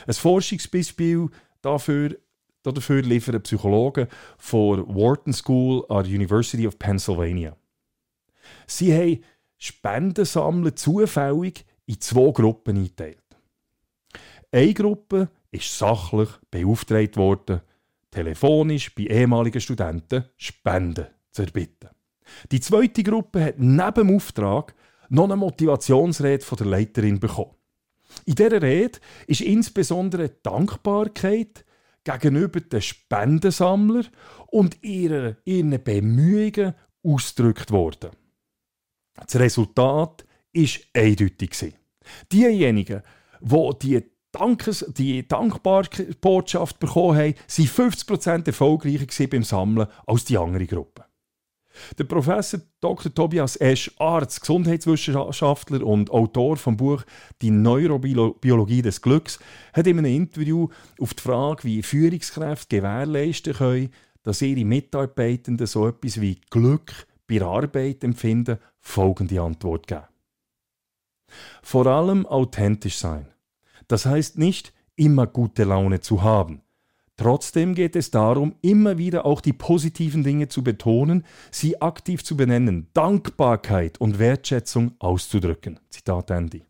Ein 0.05 0.13
Forschungsbeispiel 0.13 1.29
dafür, 1.61 2.15
dafür 2.61 3.01
liefern 3.01 3.41
Psychologen 3.41 4.07
von 4.37 4.87
Wharton 4.95 5.33
School 5.33 5.85
an 5.89 6.03
der 6.03 6.13
University 6.13 6.67
of 6.67 6.77
Pennsylvania. 6.77 7.55
Sie 8.67 8.93
haben 8.93 9.23
Spendensammeln 9.57 10.75
zufällig 10.75 11.65
in 11.87 11.99
zwei 11.99 12.31
Gruppen 12.31 12.77
eingeteilt. 12.77 13.23
Eine 14.51 14.73
Gruppe 14.73 15.29
ist 15.51 15.77
sachlich 15.77 16.29
beauftragt 16.51 17.17
worden, 17.17 17.61
telefonisch 18.11 18.93
bei 18.93 19.03
ehemaligen 19.03 19.61
Studenten 19.61 20.25
Spenden 20.37 21.07
zu 21.31 21.43
erbitten. 21.43 21.89
Die 22.51 22.59
zweite 22.59 23.03
Gruppe 23.03 23.43
hat 23.43 23.59
neben 23.59 23.93
dem 23.93 24.15
Auftrag 24.15 24.75
noch 25.09 25.25
eine 25.25 25.35
Motivationsrede 25.35 26.43
von 26.43 26.57
der 26.57 26.67
Leiterin 26.67 27.19
bekommen. 27.19 27.55
In 28.25 28.35
dieser 28.35 28.61
Rede 28.61 28.99
ist 29.27 29.41
insbesondere 29.41 30.29
Dankbarkeit 30.29 31.65
gegenüber 32.03 32.59
den 32.59 32.81
Spendensammlern 32.81 34.07
und 34.47 34.83
ihrer, 34.83 35.35
ihren 35.45 35.83
Bemühungen 35.83 36.73
ausgedrückt 37.03 37.71
worden. 37.71 38.11
Das 39.15 39.35
Resultat 39.35 40.25
war 40.53 40.69
eindeutig. 40.93 41.73
Diejenigen, 42.31 43.03
die 43.41 43.69
die 43.81 44.11
Dankes, 44.31 44.85
die 44.89 45.27
Dankbarbotschaft 45.27 46.79
bekommen 46.79 47.17
haben, 47.17 47.33
waren 47.35 47.91
50% 47.91 48.47
erfolgreicher 48.47 49.27
beim 49.27 49.43
Sammeln 49.43 49.87
als 50.05 50.25
die 50.25 50.37
andere 50.37 50.67
Gruppe. 50.67 51.05
Der 51.97 52.03
Professor 52.03 52.59
Dr. 52.81 53.13
Tobias 53.13 53.55
Esch, 53.55 53.91
Arzt, 53.97 54.41
Gesundheitswissenschaftler 54.41 55.85
und 55.85 56.11
Autor 56.11 56.57
vom 56.57 56.77
Buch 56.77 57.03
Die 57.41 57.51
Neurobiologie 57.51 58.81
des 58.81 59.01
Glücks, 59.01 59.39
hat 59.73 59.87
in 59.87 59.97
einem 59.97 60.13
Interview 60.13 60.67
auf 60.99 61.13
die 61.13 61.21
Frage, 61.23 61.63
wie 61.63 61.83
Führungskräfte 61.83 62.77
gewährleisten 62.77 63.53
können, 63.53 63.93
dass 64.23 64.41
ihre 64.41 64.65
Mitarbeitenden 64.65 65.67
so 65.67 65.87
etwas 65.87 66.19
wie 66.19 66.39
Glück 66.49 67.07
bei 67.27 67.39
der 67.39 67.47
Arbeit 67.47 68.03
empfinden, 68.03 68.57
folgende 68.79 69.41
Antwort 69.41 69.87
gegeben. 69.87 70.07
Vor 71.61 71.85
allem 71.87 72.25
authentisch 72.25 72.97
sein. 72.97 73.27
Das 73.89 74.05
heißt 74.05 74.37
nicht, 74.37 74.71
immer 74.95 75.27
gute 75.27 75.65
Laune 75.65 75.99
zu 75.99 76.23
haben. 76.23 76.61
Trotzdem 77.17 77.75
geht 77.75 77.97
es 77.97 78.11
darum, 78.11 78.55
immer 78.61 78.97
wieder 78.97 79.25
auch 79.25 79.41
die 79.41 79.51
positiven 79.51 80.23
Dinge 80.23 80.47
zu 80.47 80.63
betonen, 80.63 81.25
sie 81.51 81.81
aktiv 81.81 82.23
zu 82.23 82.37
benennen, 82.37 82.87
Dankbarkeit 82.93 83.99
und 83.99 84.19
Wertschätzung 84.19 84.93
auszudrücken. 84.99 85.81
Zitat 85.89 86.31
Andy. 86.31 86.63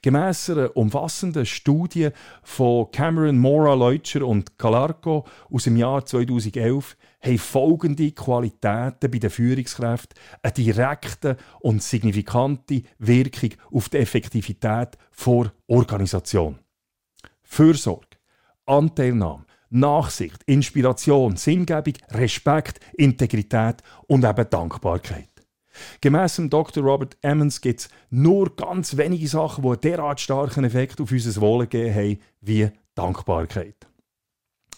Gemäss 0.00 0.48
einer 0.48 0.74
umfassenden 0.74 1.44
Studie 1.44 2.10
von 2.42 2.90
Cameron 2.92 3.36
Mora 3.36 3.74
Leutscher 3.74 4.26
und 4.26 4.58
Calarco 4.58 5.26
aus 5.50 5.64
dem 5.64 5.76
Jahr 5.76 6.06
2011 6.06 6.96
haben 7.20 7.38
folgende 7.38 8.12
Qualitäten 8.12 9.10
bei 9.10 9.18
den 9.18 9.30
Führungskräften 9.30 10.18
eine 10.42 10.52
direkte 10.52 11.36
und 11.60 11.82
signifikante 11.82 12.82
Wirkung 12.98 13.50
auf 13.72 13.88
die 13.88 13.98
Effektivität 13.98 14.96
vor 15.10 15.52
Organisation. 15.66 16.58
Fürsorge, 17.42 18.06
Anteilnahme, 18.66 19.46
Nachsicht, 19.70 20.42
Inspiration, 20.46 21.36
Sinngebung, 21.36 21.94
Respekt, 22.10 22.80
Integrität 22.96 23.82
und 24.06 24.24
eben 24.24 24.50
Dankbarkeit. 24.50 25.28
Gemäss 26.00 26.40
Dr. 26.48 26.82
Robert 26.82 27.16
Emmons 27.22 27.60
gibt 27.60 27.80
es 27.80 27.88
nur 28.10 28.54
ganz 28.56 28.96
wenige 28.96 29.28
Sachen, 29.28 29.62
die 29.62 29.68
einen 29.68 29.80
derart 29.80 30.20
starken 30.20 30.64
Effekt 30.64 31.00
auf 31.00 31.10
unser 31.10 31.40
Wohlergehen 31.40 31.94
haben, 31.94 32.18
wie 32.40 32.70
Dankbarkeit. 32.94 33.86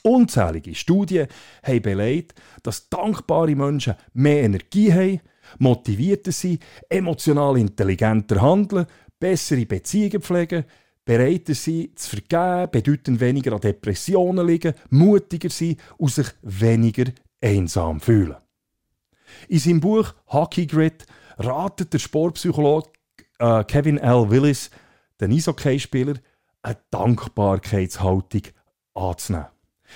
Unzählige 0.02 0.74
Studien 0.74 1.28
haben 1.62 1.82
belegt, 1.82 2.40
dass 2.62 2.88
dankbare 2.88 3.54
Menschen 3.54 3.94
mehr 4.12 4.42
Energie 4.42 4.92
haben, 4.92 5.20
motivierter 5.58 6.32
sind, 6.32 6.62
emotional 6.88 7.58
intelligenter 7.58 8.40
handeln, 8.42 8.86
bessere 9.18 9.66
Beziehungen 9.66 10.22
pflegen, 10.22 10.64
bereiter 11.04 11.54
sind 11.54 11.98
zu 11.98 12.10
vergeben, 12.10 12.70
bedeutend 12.70 13.20
weniger 13.20 13.52
an 13.52 13.60
Depressionen 13.60 14.46
liegen, 14.46 14.74
mutiger 14.90 15.50
sind 15.50 15.80
und 15.96 16.12
sich 16.12 16.28
weniger 16.42 17.04
einsam 17.40 18.00
fühlen. 18.00 18.36
In 19.48 19.58
seinem 19.58 19.80
Buch 19.80 20.14
Hockey 20.28 20.66
Grid 20.66 21.06
ratet 21.38 21.92
der 21.92 21.98
Sportpsychologe 21.98 22.90
äh, 23.38 23.64
Kevin 23.64 23.98
L. 23.98 24.30
Willis 24.30 24.70
den 25.20 25.32
Eishockeyspieler 25.32 26.14
eine 26.62 26.78
Dankbarkeitshaltung 26.90 28.42
anzunehmen. 28.94 29.46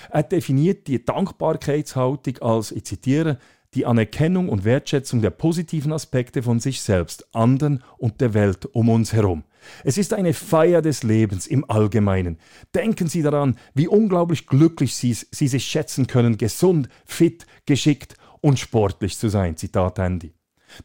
Er 0.09 0.23
definiert 0.23 0.87
die 0.87 1.03
Dankbarkeitshaltung 1.03 2.37
als, 2.39 2.71
ich 2.71 2.85
zitiere, 2.85 3.37
die 3.73 3.85
Anerkennung 3.85 4.49
und 4.49 4.65
Wertschätzung 4.65 5.21
der 5.21 5.31
positiven 5.31 5.91
Aspekte 5.93 6.43
von 6.43 6.59
sich 6.59 6.81
selbst, 6.81 7.27
anderen 7.33 7.83
und 7.97 8.21
der 8.21 8.33
Welt 8.33 8.67
um 8.67 8.89
uns 8.89 9.13
herum. 9.13 9.43
Es 9.83 9.97
ist 9.97 10.13
eine 10.13 10.33
Feier 10.33 10.81
des 10.81 11.03
Lebens 11.03 11.47
im 11.47 11.69
Allgemeinen. 11.69 12.37
Denken 12.75 13.07
Sie 13.07 13.21
daran, 13.21 13.57
wie 13.73 13.87
unglaublich 13.87 14.47
glücklich 14.47 14.95
Sie, 14.95 15.13
Sie 15.13 15.47
sich 15.47 15.65
schätzen 15.65 16.07
können, 16.07 16.37
gesund, 16.37 16.89
fit, 17.05 17.45
geschickt 17.65 18.15
und 18.41 18.59
sportlich 18.59 19.17
zu 19.17 19.29
sein. 19.29 19.57
Zitat 19.57 19.99
Andy. 19.99 20.33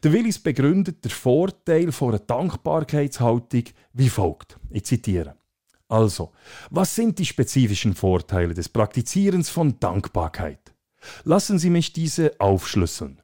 Der 0.03 0.13
Willis 0.13 0.39
begründet 0.39 1.03
den 1.03 1.11
Vorteil 1.11 1.91
von 1.91 2.09
einer 2.09 2.19
Dankbarkeitshaltung 2.19 3.63
wie 3.93 4.09
folgt. 4.09 4.57
Ich 4.69 4.85
zitiere. 4.85 5.38
Also, 5.89 6.31
was 6.69 6.93
sind 6.95 7.17
die 7.17 7.25
spezifischen 7.25 7.95
Vorteile 7.95 8.53
des 8.53 8.69
Praktizierens 8.69 9.49
von 9.49 9.79
Dankbarkeit? 9.79 10.73
Lassen 11.23 11.57
Sie 11.57 11.71
mich 11.71 11.93
diese 11.93 12.39
aufschlüsseln. 12.39 13.21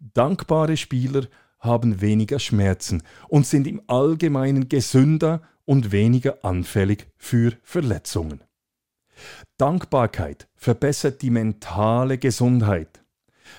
Dankbare 0.00 0.76
Spieler 0.76 1.28
haben 1.60 2.00
weniger 2.00 2.40
Schmerzen 2.40 3.04
und 3.28 3.46
sind 3.46 3.68
im 3.68 3.80
Allgemeinen 3.86 4.68
gesünder 4.68 5.42
und 5.64 5.92
weniger 5.92 6.44
anfällig 6.44 7.06
für 7.16 7.56
Verletzungen. 7.62 8.42
Dankbarkeit 9.58 10.48
verbessert 10.56 11.22
die 11.22 11.30
mentale 11.30 12.18
Gesundheit 12.18 13.01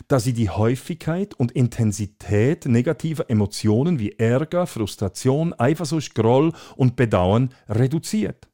da 0.08 0.20
sie 0.20 0.34
die 0.34 0.50
Häufigkeit 0.50 1.34
und 1.34 1.52
Intensität 1.52 2.66
negativer 2.66 3.30
Emotionen 3.30 4.00
wie 4.00 4.14
Ärger, 4.14 4.68
Frustration, 4.68 5.54
Eifersucht, 5.54 6.16
Groll 6.16 6.54
und 6.76 6.96
Bedauern 6.96 7.54
reduziert. 7.70 8.48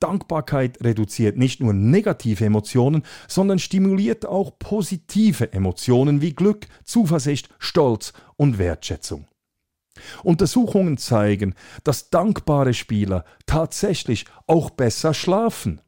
Dankbarkeit 0.00 0.82
reduziert 0.82 1.36
nicht 1.36 1.60
nur 1.60 1.74
negative 1.74 2.44
Emotionen, 2.44 3.02
sondern 3.26 3.58
stimuliert 3.58 4.26
auch 4.26 4.58
positive 4.58 5.52
Emotionen 5.52 6.22
wie 6.22 6.34
Glück, 6.34 6.66
Zuversicht, 6.84 7.50
Stolz 7.58 8.12
und 8.36 8.58
Wertschätzung. 8.58 9.26
Untersuchungen 10.22 10.96
zeigen, 10.96 11.54
dass 11.84 12.10
dankbare 12.10 12.72
Spieler 12.72 13.24
tatsächlich 13.46 14.26
auch 14.46 14.70
besser 14.70 15.14
schlafen. 15.14 15.80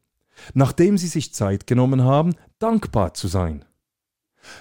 nachdem 0.55 0.97
sie 0.97 1.07
sich 1.07 1.35
Zeit 1.35 1.67
genommen 1.67 2.03
haben, 2.03 2.35
dankbar 2.59 3.13
zu 3.13 3.29
sein. 3.29 3.65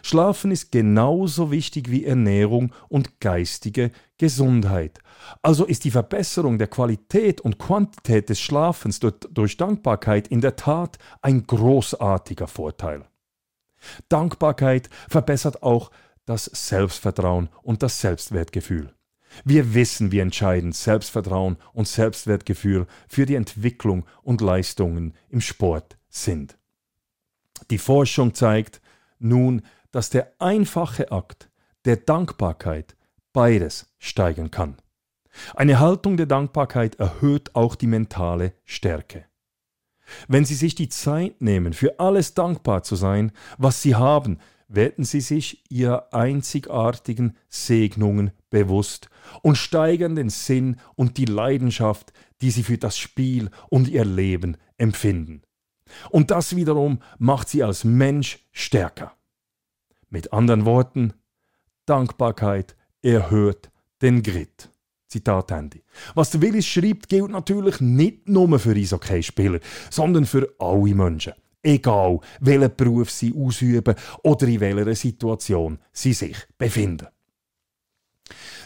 Schlafen 0.03 0.51
ist 0.51 0.71
genauso 0.71 1.51
wichtig 1.51 1.89
wie 1.89 2.05
Ernährung 2.05 2.73
und 2.89 3.19
geistige 3.19 3.91
Gesundheit. 4.17 4.99
Also 5.41 5.65
ist 5.65 5.83
die 5.83 5.91
Verbesserung 5.91 6.57
der 6.57 6.67
Qualität 6.67 7.41
und 7.41 7.59
Quantität 7.59 8.29
des 8.29 8.39
Schlafens 8.39 8.99
durch 8.99 9.57
Dankbarkeit 9.57 10.27
in 10.27 10.41
der 10.41 10.55
Tat 10.55 10.97
ein 11.21 11.45
großartiger 11.45 12.47
Vorteil. 12.47 13.05
Dankbarkeit 14.09 14.89
verbessert 15.07 15.63
auch 15.63 15.91
das 16.25 16.45
Selbstvertrauen 16.45 17.49
und 17.63 17.81
das 17.81 18.01
Selbstwertgefühl. 18.01 18.93
Wir 19.45 19.73
wissen, 19.73 20.11
wie 20.11 20.19
entscheidend 20.19 20.75
Selbstvertrauen 20.75 21.57
und 21.73 21.87
Selbstwertgefühl 21.87 22.87
für 23.07 23.25
die 23.25 23.35
Entwicklung 23.35 24.05
und 24.23 24.41
Leistungen 24.41 25.13
im 25.29 25.41
Sport 25.41 25.97
sind. 26.09 26.57
Die 27.69 27.77
Forschung 27.77 28.33
zeigt 28.33 28.81
nun, 29.19 29.61
dass 29.91 30.09
der 30.09 30.33
einfache 30.39 31.11
Akt 31.11 31.49
der 31.85 31.97
Dankbarkeit 31.97 32.95
beides 33.33 33.93
steigern 33.97 34.51
kann. 34.51 34.77
Eine 35.55 35.79
Haltung 35.79 36.17
der 36.17 36.25
Dankbarkeit 36.25 36.95
erhöht 36.95 37.55
auch 37.55 37.75
die 37.75 37.87
mentale 37.87 38.53
Stärke. 38.65 39.25
Wenn 40.27 40.45
Sie 40.45 40.55
sich 40.55 40.75
die 40.75 40.89
Zeit 40.89 41.41
nehmen, 41.41 41.73
für 41.73 41.99
alles 41.99 42.33
dankbar 42.33 42.83
zu 42.83 42.95
sein, 42.95 43.31
was 43.57 43.81
Sie 43.81 43.95
haben, 43.95 44.39
werden 44.67 45.03
Sie 45.03 45.21
sich 45.21 45.63
Ihrer 45.69 46.13
einzigartigen 46.13 47.35
Segnungen 47.49 48.31
bewusst 48.49 49.09
und 49.41 49.57
steigern 49.57 50.15
den 50.15 50.29
Sinn 50.29 50.77
und 50.95 51.17
die 51.17 51.25
Leidenschaft, 51.25 52.13
die 52.41 52.51
Sie 52.51 52.63
für 52.63 52.77
das 52.77 52.97
Spiel 52.97 53.49
und 53.69 53.87
Ihr 53.87 54.05
Leben 54.05 54.57
empfinden. 54.77 55.41
Und 56.09 56.31
das 56.31 56.55
wiederum 56.55 56.99
macht 57.17 57.49
Sie 57.49 57.63
als 57.63 57.83
Mensch 57.83 58.45
stärker. 58.51 59.13
Mit 60.09 60.33
anderen 60.33 60.65
Worten, 60.65 61.13
Dankbarkeit 61.85 62.75
erhöht 63.01 63.69
den 64.01 64.23
Grit. 64.23 64.69
Zitat 65.07 65.51
Ende. 65.51 65.81
Was 66.13 66.39
Willis 66.39 66.67
schreibt, 66.67 67.09
gilt 67.09 67.31
natürlich 67.31 67.81
nicht 67.81 68.29
nur 68.29 68.59
für 68.59 68.75
Eishockey-Spieler, 68.75 69.59
sondern 69.89 70.25
für 70.25 70.53
alle 70.59 70.93
Menschen. 70.93 71.33
Egal, 71.63 72.19
welchen 72.39 72.75
Beruf 72.75 73.09
sie 73.09 73.33
ausüben 73.35 73.95
oder 74.23 74.47
in 74.47 74.59
welcher 74.59 74.95
Situation 74.95 75.79
sie 75.91 76.13
sich 76.13 76.37
befinden. 76.57 77.07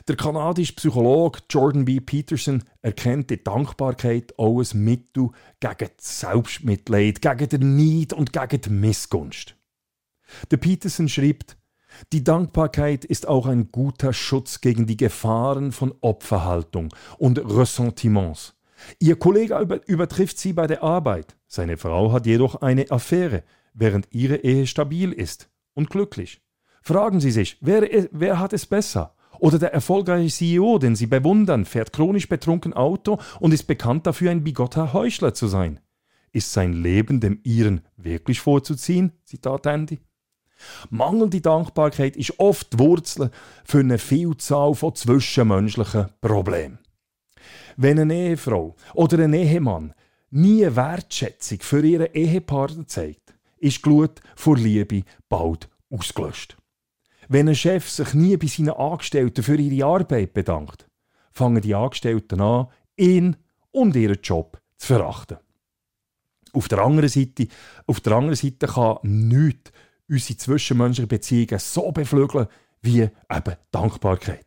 Der 0.07 0.17
kanadische 0.17 0.73
Psychologe 0.73 1.39
Jordan 1.49 1.85
B. 1.85 2.01
Peterson 2.01 2.63
erkennt 2.81 3.29
die 3.29 3.41
Dankbarkeit 3.41 4.37
auch 4.37 4.59
als 4.59 4.73
Mittel 4.73 5.29
gegen 5.61 5.89
das 5.95 6.19
Selbstmitleid, 6.19 7.21
gegen 7.21 7.49
den 7.49 7.75
Neid 7.77 8.11
und 8.11 8.33
gegen 8.33 8.61
die 8.61 8.69
Missgunst. 8.69 9.55
Der 10.51 10.57
Peterson 10.57 11.07
schreibt, 11.07 11.57
die 12.11 12.23
Dankbarkeit 12.23 13.05
ist 13.05 13.27
auch 13.27 13.45
ein 13.45 13.71
guter 13.71 14.11
Schutz 14.11 14.59
gegen 14.59 14.87
die 14.87 14.97
Gefahren 14.97 15.71
von 15.71 15.93
Opferhaltung 16.01 16.93
und 17.17 17.37
Ressentiments. 17.37 18.55
Ihr 18.99 19.17
Kollege 19.17 19.55
übertrifft 19.85 20.37
sie 20.37 20.51
bei 20.51 20.67
der 20.67 20.83
Arbeit, 20.83 21.37
seine 21.47 21.77
Frau 21.77 22.11
hat 22.11 22.25
jedoch 22.25 22.55
eine 22.55 22.91
Affäre, 22.91 23.43
während 23.73 24.07
ihre 24.11 24.37
Ehe 24.37 24.67
stabil 24.67 25.13
ist 25.13 25.49
und 25.73 25.89
glücklich. 25.89 26.41
Fragen 26.81 27.21
Sie 27.21 27.31
sich, 27.31 27.57
wer, 27.61 27.87
wer 28.11 28.39
hat 28.39 28.51
es 28.51 28.65
besser? 28.65 29.12
Oder 29.43 29.59
der 29.59 29.73
erfolgreiche 29.73 30.33
CEO, 30.33 30.79
den 30.79 30.95
Sie 30.95 31.05
bewundern, 31.05 31.65
fährt 31.65 31.91
chronisch 31.91 32.29
betrunken 32.29 32.71
Auto 32.71 33.17
und 33.41 33.53
ist 33.53 33.67
bekannt 33.67 34.07
dafür, 34.07 34.31
ein 34.31 34.45
bigotter 34.45 34.93
Heuchler 34.93 35.33
zu 35.33 35.47
sein. 35.47 35.81
Ist 36.31 36.53
sein 36.53 36.71
Leben 36.71 37.19
dem 37.19 37.41
Ihren 37.43 37.81
wirklich 37.97 38.39
vorzuziehen? 38.39 39.11
Zitat 39.25 39.65
Andy. 39.65 39.99
Mangelnde 40.89 41.41
Dankbarkeit 41.41 42.15
ist 42.15 42.39
oft 42.39 42.71
die 42.71 42.79
Wurzel 42.79 43.31
für 43.65 43.79
eine 43.79 43.97
Vielzahl 43.97 44.75
von 44.75 44.95
zwischenmenschlichen 44.95 46.05
Problemen. 46.21 46.79
Wenn 47.75 47.99
eine 47.99 48.15
Ehefrau 48.15 48.77
oder 48.93 49.21
ein 49.21 49.33
Ehemann 49.33 49.93
nie 50.29 50.65
Wertschätzung 50.73 51.59
für 51.59 51.85
ihren 51.85 52.13
Ehepartner 52.13 52.87
zeigt, 52.87 53.35
ist 53.57 53.79
die 53.79 53.81
Glut 53.81 54.21
vor 54.37 54.55
Liebe 54.55 55.03
bald 55.27 55.67
ausgelöscht. 55.89 56.55
Wenn 57.29 57.49
ein 57.49 57.55
Chef 57.55 57.89
sich 57.89 58.13
nie 58.13 58.37
bei 58.37 58.47
seinen 58.47 58.71
Angestellten 58.71 59.43
für 59.43 59.55
ihre 59.55 59.85
Arbeit 59.85 60.33
bedankt, 60.33 60.87
fangen 61.31 61.61
die 61.61 61.75
Angestellten 61.75 62.41
an, 62.41 62.67
ihn 62.95 63.35
und 63.71 63.95
ihren 63.95 64.21
Job 64.21 64.61
zu 64.77 64.87
verachten. 64.87 65.37
Auf 66.53 66.67
der 66.67 66.79
anderen 66.79 67.09
Seite, 67.09 67.47
auf 67.87 67.99
der 67.99 68.13
anderen 68.13 68.35
Seite 68.35 68.67
kann 68.67 68.97
nichts 69.01 69.71
unsere 70.07 70.37
zwischenmenschlichen 70.37 71.07
Beziehungen 71.07 71.59
so 71.59 71.91
beflügeln 71.91 72.47
wie 72.81 73.01
eben 73.01 73.55
Dankbarkeit. 73.71 74.45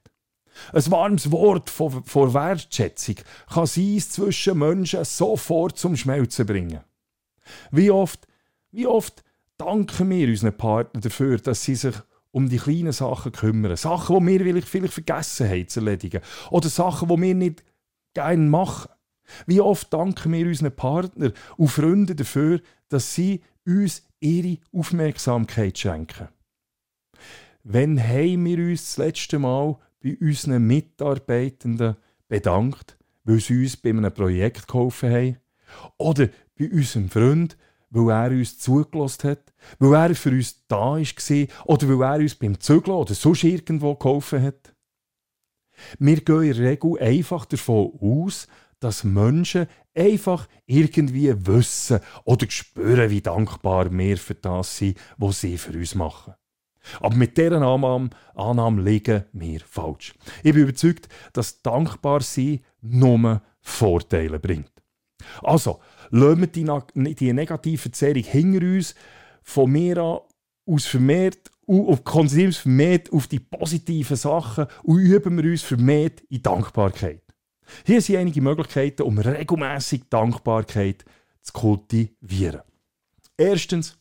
Ein 0.72 0.90
warmes 0.90 1.30
Wort 1.30 1.68
von, 1.70 2.04
von 2.04 2.32
Wertschätzung 2.32 3.16
kann 3.52 3.66
sein 3.66 3.98
zwischen 4.00 4.58
Menschen 4.58 5.04
sofort 5.04 5.78
zum 5.78 5.96
Schmelzen 5.96 6.46
bringen. 6.46 6.80
Wie 7.70 7.90
oft, 7.90 8.26
wie 8.70 8.86
oft 8.86 9.22
danken 9.58 10.10
wir 10.10 10.28
unseren 10.28 10.56
Partnern 10.56 11.02
dafür, 11.02 11.38
dass 11.38 11.62
sie 11.62 11.74
sich 11.74 11.94
um 12.36 12.50
die 12.50 12.58
kleinen 12.58 12.92
Sachen 12.92 13.32
kümmern. 13.32 13.78
Sachen, 13.78 14.26
die 14.26 14.44
wir 14.44 14.62
vielleicht 14.62 14.92
vergessen 14.92 15.48
haben 15.48 15.68
zu 15.68 15.80
erledigen. 15.80 16.20
Oder 16.50 16.68
Sachen, 16.68 17.08
die 17.08 17.22
wir 17.22 17.34
nicht 17.34 17.64
gerne 18.12 18.50
machen. 18.50 18.90
Wie 19.46 19.62
oft 19.62 19.90
danken 19.90 20.34
wir 20.34 20.46
unseren 20.46 20.76
Partnern 20.76 21.32
und 21.56 21.68
Freunden 21.68 22.14
dafür, 22.14 22.60
dass 22.90 23.14
sie 23.14 23.40
uns 23.64 24.02
ihre 24.20 24.58
Aufmerksamkeit 24.70 25.78
schenken. 25.78 26.28
Wann 27.64 28.06
haben 28.06 28.44
wir 28.44 28.58
uns 28.58 28.84
das 28.84 28.98
letzte 28.98 29.38
Mal 29.38 29.78
bei 30.02 30.18
unseren 30.20 30.66
Mitarbeitenden 30.66 31.96
bedankt, 32.28 32.98
weil 33.24 33.40
sie 33.40 33.62
uns 33.62 33.78
bei 33.78 33.88
einem 33.88 34.12
Projekt 34.12 34.68
geholfen 34.68 35.10
haben? 35.10 35.36
Oder 35.96 36.28
bei 36.58 36.70
unserem 36.70 37.08
Freund, 37.08 37.56
weil 38.04 38.32
er 38.32 38.38
uns 38.38 38.58
zugelassen 38.58 39.30
hat, 39.30 39.52
weil 39.78 40.10
er 40.10 40.14
für 40.14 40.30
uns 40.30 40.66
da 40.68 40.96
war 40.96 41.46
oder 41.64 41.88
weil 41.88 42.20
er 42.20 42.22
uns 42.22 42.34
beim 42.34 42.60
Zügeln 42.60 42.96
oder 42.96 43.14
sonst 43.14 43.44
irgendwo 43.44 43.94
geholfen 43.94 44.42
hat? 44.42 44.74
Wir 45.98 46.20
gehen 46.20 46.42
in 46.42 46.54
der 46.54 46.70
Regel 46.70 46.98
einfach 46.98 47.44
davon 47.44 47.92
aus, 48.00 48.46
dass 48.80 49.04
Menschen 49.04 49.66
einfach 49.94 50.48
irgendwie 50.66 51.34
wissen 51.46 52.00
oder 52.24 52.46
spüren, 52.50 53.10
wie 53.10 53.20
dankbar 53.20 53.90
wir 53.90 54.18
für 54.18 54.34
das 54.34 54.76
sind, 54.76 54.98
was 55.16 55.40
sie 55.40 55.58
für 55.58 55.72
uns 55.72 55.94
machen. 55.94 56.34
Aber 57.00 57.16
mit 57.16 57.36
dieser 57.36 57.62
Annahme, 57.62 58.10
Annahme 58.34 58.82
liegen 58.82 59.24
wir 59.32 59.60
falsch. 59.60 60.14
Ich 60.42 60.52
bin 60.52 60.62
überzeugt, 60.62 61.08
dass 61.32 61.62
dankbar 61.62 62.20
sein 62.20 62.60
nur 62.80 63.42
Vorteile 63.60 64.38
bringt. 64.38 64.70
Also, 65.42 65.80
lassen 66.10 66.40
wir 66.40 66.46
die, 66.46 67.14
die 67.14 67.32
negative 67.32 67.88
Erzählung 67.88 68.24
hinter 68.24 68.66
uns, 68.66 68.94
von 69.42 69.70
mir 69.70 69.98
an 69.98 70.20
aus 70.66 70.86
vermehrt, 70.86 71.50
und 71.66 72.04
konzentrieren 72.04 72.46
uns 72.48 72.56
vermehrt 72.58 73.12
auf 73.12 73.26
die 73.26 73.40
positiven 73.40 74.16
Sachen 74.16 74.66
und 74.84 75.00
üben 75.00 75.42
wir 75.42 75.50
uns 75.50 75.62
vermehrt 75.62 76.20
in 76.28 76.42
Dankbarkeit. 76.42 77.22
Hier 77.84 78.00
sind 78.00 78.16
einige 78.16 78.40
Möglichkeiten, 78.40 79.02
um 79.02 79.18
regelmäßig 79.18 80.04
Dankbarkeit 80.08 81.04
zu 81.42 81.52
kultivieren. 81.52 82.62
Erstens, 83.36 83.98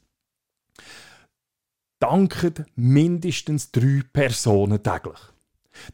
danket 2.00 2.66
mindestens 2.76 3.72
drei 3.72 4.02
Personen 4.14 4.82
täglich. 4.84 5.20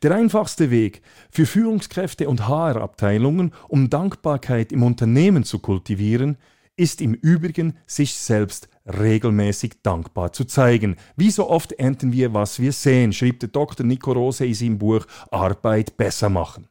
Der 0.03 0.15
einfachste 0.15 0.71
Weg 0.71 1.01
für 1.29 1.45
Führungskräfte 1.45 2.29
und 2.29 2.47
HR-Abteilungen, 2.47 3.53
um 3.67 3.89
Dankbarkeit 3.89 4.71
im 4.71 4.83
Unternehmen 4.83 5.43
zu 5.43 5.59
kultivieren, 5.59 6.37
ist 6.75 7.01
im 7.01 7.13
Übrigen, 7.13 7.77
sich 7.85 8.15
selbst 8.15 8.69
regelmäßig 8.85 9.81
dankbar 9.83 10.33
zu 10.33 10.45
zeigen. 10.45 10.95
Wie 11.15 11.29
so 11.29 11.49
oft 11.49 11.73
ernten 11.73 12.11
wir, 12.11 12.33
was 12.33 12.59
wir 12.59 12.71
sehen, 12.71 13.13
schrieb 13.13 13.39
der 13.39 13.49
Dr. 13.49 13.85
Nico 13.85 14.11
Rose 14.11 14.45
in 14.45 14.53
seinem 14.53 14.77
Buch 14.77 15.05
Arbeit 15.29 15.97
besser 15.97 16.29
machen. 16.29 16.67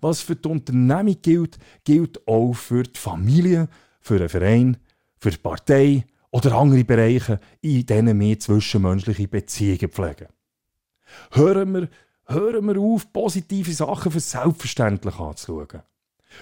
Was 0.00 0.20
für 0.20 0.36
die 0.36 0.48
Unternehmung 0.48 1.16
gilt, 1.22 1.58
gilt 1.84 2.26
auch 2.26 2.54
für 2.54 2.84
die 2.84 2.98
Familie, 2.98 3.68
für 4.00 4.18
den 4.18 4.28
Verein, 4.28 4.76
für 5.18 5.30
die 5.30 5.38
Partei 5.38 6.06
oder 6.30 6.56
andere 6.56 6.84
Bereiche, 6.84 7.40
in 7.60 7.86
denen 7.86 8.18
wir 8.20 8.38
zwischenmenschliche 8.38 9.28
Beziehungen 9.28 9.90
pflegen. 9.90 10.28
Hören 11.32 11.74
wir, 11.74 11.88
hören 12.26 12.66
wir 12.66 12.80
auf, 12.80 13.12
positive 13.12 13.72
Sachen 13.72 14.12
für 14.12 14.20
selbstverständlich 14.20 15.18
anzuschauen. 15.18 15.82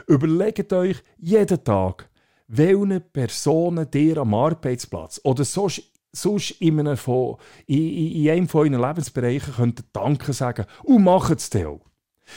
Überlegt 0.06 0.72
euch 0.72 1.02
jeden 1.18 1.62
Tag, 1.62 2.08
welche 2.48 3.00
Personen 3.00 3.90
dir 3.90 4.18
am 4.18 4.34
Arbeitsplatz 4.34 5.20
oder 5.24 5.44
sonst, 5.44 5.82
sonst 6.12 6.50
in, 6.60 6.80
einem 6.80 6.96
von, 6.96 7.36
in, 7.66 8.12
in 8.12 8.30
einem 8.30 8.48
von 8.48 8.62
euren 8.62 8.80
Lebensbereichen 8.80 9.54
könnt 9.54 9.84
Danke 9.92 10.32
sagen 10.32 10.66
und 10.82 11.04
macht 11.04 11.38
es 11.38 11.50
dann 11.50 11.66
auch. 11.66 11.80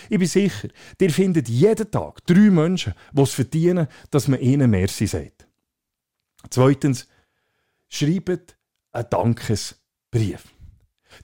Ich 0.10 0.20
bin 0.20 0.28
sicher, 0.28 0.68
ihr 1.00 1.10
findet 1.10 1.48
jeden 1.48 1.90
Tag 1.90 2.26
drei 2.26 2.50
Menschen, 2.50 2.94
die 3.14 3.22
es 3.22 3.34
verdienen, 3.34 3.88
dass 4.12 4.28
man 4.28 4.42
ihnen 4.42 4.70
Merci 4.70 5.08
sagt. 5.08 5.48
Zweitens, 6.50 7.08
schreibt 7.90 8.58
einen 8.92 9.10
Dankesbrief. 9.10 10.44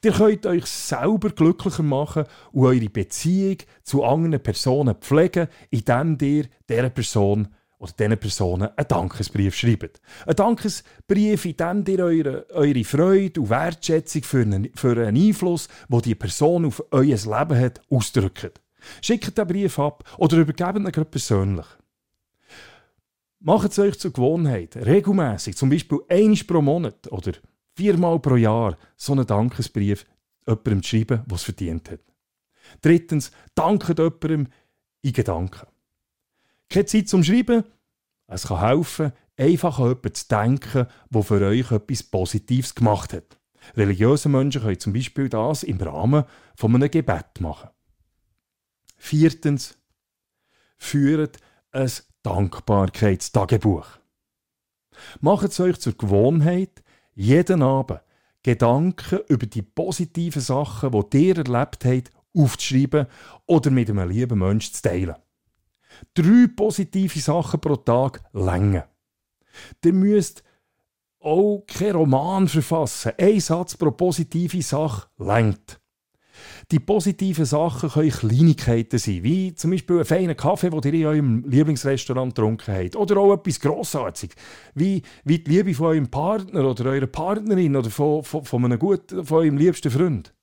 Ihr 0.04 0.12
könnt 0.12 0.46
euch 0.46 0.66
selber 0.66 1.30
glücklicher 1.30 1.84
machen 1.84 2.26
und 2.52 2.66
eure 2.66 2.90
Beziehung 2.90 3.58
zu 3.84 4.04
anderen 4.04 4.42
Personen 4.42 4.96
pflegen, 4.96 5.48
indem 5.70 6.18
ihr 6.22 6.46
dieser 6.70 6.90
Person 6.90 7.48
oder 7.84 7.92
diesen 8.00 8.18
Personen 8.18 8.70
einen 8.76 8.88
Dankesbrief 8.88 9.56
schreibt. 9.56 10.02
Ein 10.26 10.36
Dankesbrief, 10.36 11.46
in 11.46 11.58
dem 11.58 11.84
ihr 11.88 12.00
eure, 12.00 12.50
eure 12.52 12.84
Freude 12.84 13.42
und 13.42 13.50
Wertschätzung 13.50 14.24
für 14.24 14.42
einen, 14.42 14.70
für 14.74 14.92
einen 14.92 15.18
Einfluss, 15.18 15.68
wo 15.90 16.00
die 16.00 16.16
Person 16.16 16.66
auf 16.66 16.82
euer 16.92 17.04
Leben 17.04 17.60
hat, 17.60 17.82
ausdrückt. 17.90 18.62
Schickt 19.02 19.38
den 19.38 19.48
Brief 19.48 19.80
ab 19.80 20.04
oder 20.18 20.38
übergebt 20.38 20.98
ihn 20.98 21.06
persönlich. 21.06 21.66
Macht 23.40 23.72
es 23.72 23.80
euch 23.80 24.00
zur 24.00 24.14
Gewohnheit, 24.14 24.78
regelmäßig, 24.78 25.58
zum 25.58 25.70
Beispiel 25.70 26.00
einmal 26.08 26.38
pro 26.48 26.62
Monat 26.62 27.12
oder 27.12 27.34
viermal 27.76 28.20
pro 28.20 28.36
Jahr, 28.36 28.78
so 28.96 29.14
einen 29.14 29.26
Dankesbrief 29.26 30.06
jemandem 30.46 30.84
zu 30.84 30.90
schreiben, 30.90 31.24
was 31.28 31.42
es 31.42 31.46
verdient 31.46 31.90
hat. 31.92 32.02
Drittens, 32.82 33.32
danket 33.56 34.00
jemandem 34.00 34.48
in 35.02 35.14
Gedanken. 35.14 35.68
Keine 36.70 36.86
Zeit 36.86 37.10
zum 37.10 37.24
Schreiben. 37.24 37.64
Es 38.28 38.48
kann 38.48 38.60
helfen, 38.60 39.12
einfach 39.38 39.80
an 39.80 39.90
jemanden 39.90 40.14
zu 40.14 40.28
denken, 40.28 40.88
der 41.10 41.24
für 41.24 41.46
euch 41.46 41.72
etwas 41.72 42.04
Positives 42.04 42.76
gemacht 42.76 43.14
hat. 43.14 43.38
Religiöse 43.76 44.30
Menschen 44.30 44.62
können 44.62 44.80
zum 44.80 44.94
Beispiel 44.94 45.30
das 45.30 45.64
im 45.64 45.80
Rahmen 45.80 46.26
von 46.56 46.76
einem 46.76 46.92
Gebet 46.92 47.40
machen. 47.40 47.70
Viertens, 48.98 49.78
führt 50.78 51.38
ein 51.72 51.92
Dankbarkeitstagebuch. 52.24 53.88
Macht 55.22 55.50
es 55.50 55.60
euch 55.60 55.80
zur 55.80 55.94
Gewohnheit, 55.98 56.83
jeden 57.16 57.62
Abend 57.62 58.02
Gedanken 58.44 59.20
über 59.30 59.46
die 59.46 59.62
positiven 59.62 60.42
Sachen, 60.42 60.92
die 61.12 61.28
ihr 61.30 61.38
erlebt 61.38 61.86
habt, 61.86 62.12
aufzuschreiben 62.36 63.08
oder 63.46 63.72
mit 63.72 63.90
einem 63.90 64.10
lieben 64.10 64.40
Menschen 64.40 64.74
zu 64.74 64.82
teilen. 64.82 65.16
Drei 66.14 66.48
positive 66.54 67.20
Sachen 67.20 67.62
pro 67.62 67.76
Tag 67.76 68.22
länger. 68.34 68.88
Ihr 69.84 69.94
müsst 69.94 70.44
auch 71.20 71.64
keinen 71.68 71.96
Roman 71.96 72.48
verfassen. 72.48 73.14
Ein 73.18 73.40
Satz 73.40 73.78
pro 73.78 73.92
positive 73.92 74.62
Sache 74.62 75.08
längt. 75.18 75.80
Die 76.72 76.80
positiven 76.80 77.46
Sachen 77.46 77.90
können 77.90 78.10
Kleinigkeiten 78.10 78.98
sein, 78.98 79.24
wie 79.24 79.54
zum 79.54 79.72
Beispiel 79.72 79.98
einen 79.98 80.06
feinen 80.06 80.38
Kaffee, 80.38 80.70
den 80.70 80.94
ihr 80.94 81.02
in 81.02 81.06
eurem 81.06 81.44
Lieblingsrestaurant 81.46 82.34
getrunken 82.34 82.74
habt. 82.74 82.96
Oder 82.96 83.18
auch 83.18 83.34
etwas 83.34 83.60
Grossartiges, 83.60 84.36
wie, 84.74 85.02
wie 85.24 85.40
die 85.40 85.52
Liebe 85.52 85.74
von 85.74 85.88
eurem 85.88 86.10
Partner 86.10 86.70
oder 86.70 86.86
eurer 86.86 87.08
Partnerin 87.08 87.76
oder 87.76 87.90
von, 87.90 88.24
von, 88.24 88.46
von, 88.46 88.66
einem 88.66 88.80
guten, 88.80 89.26
von 89.26 89.40
eurem 89.40 89.58
liebsten 89.58 89.92
Freund. 89.92 90.34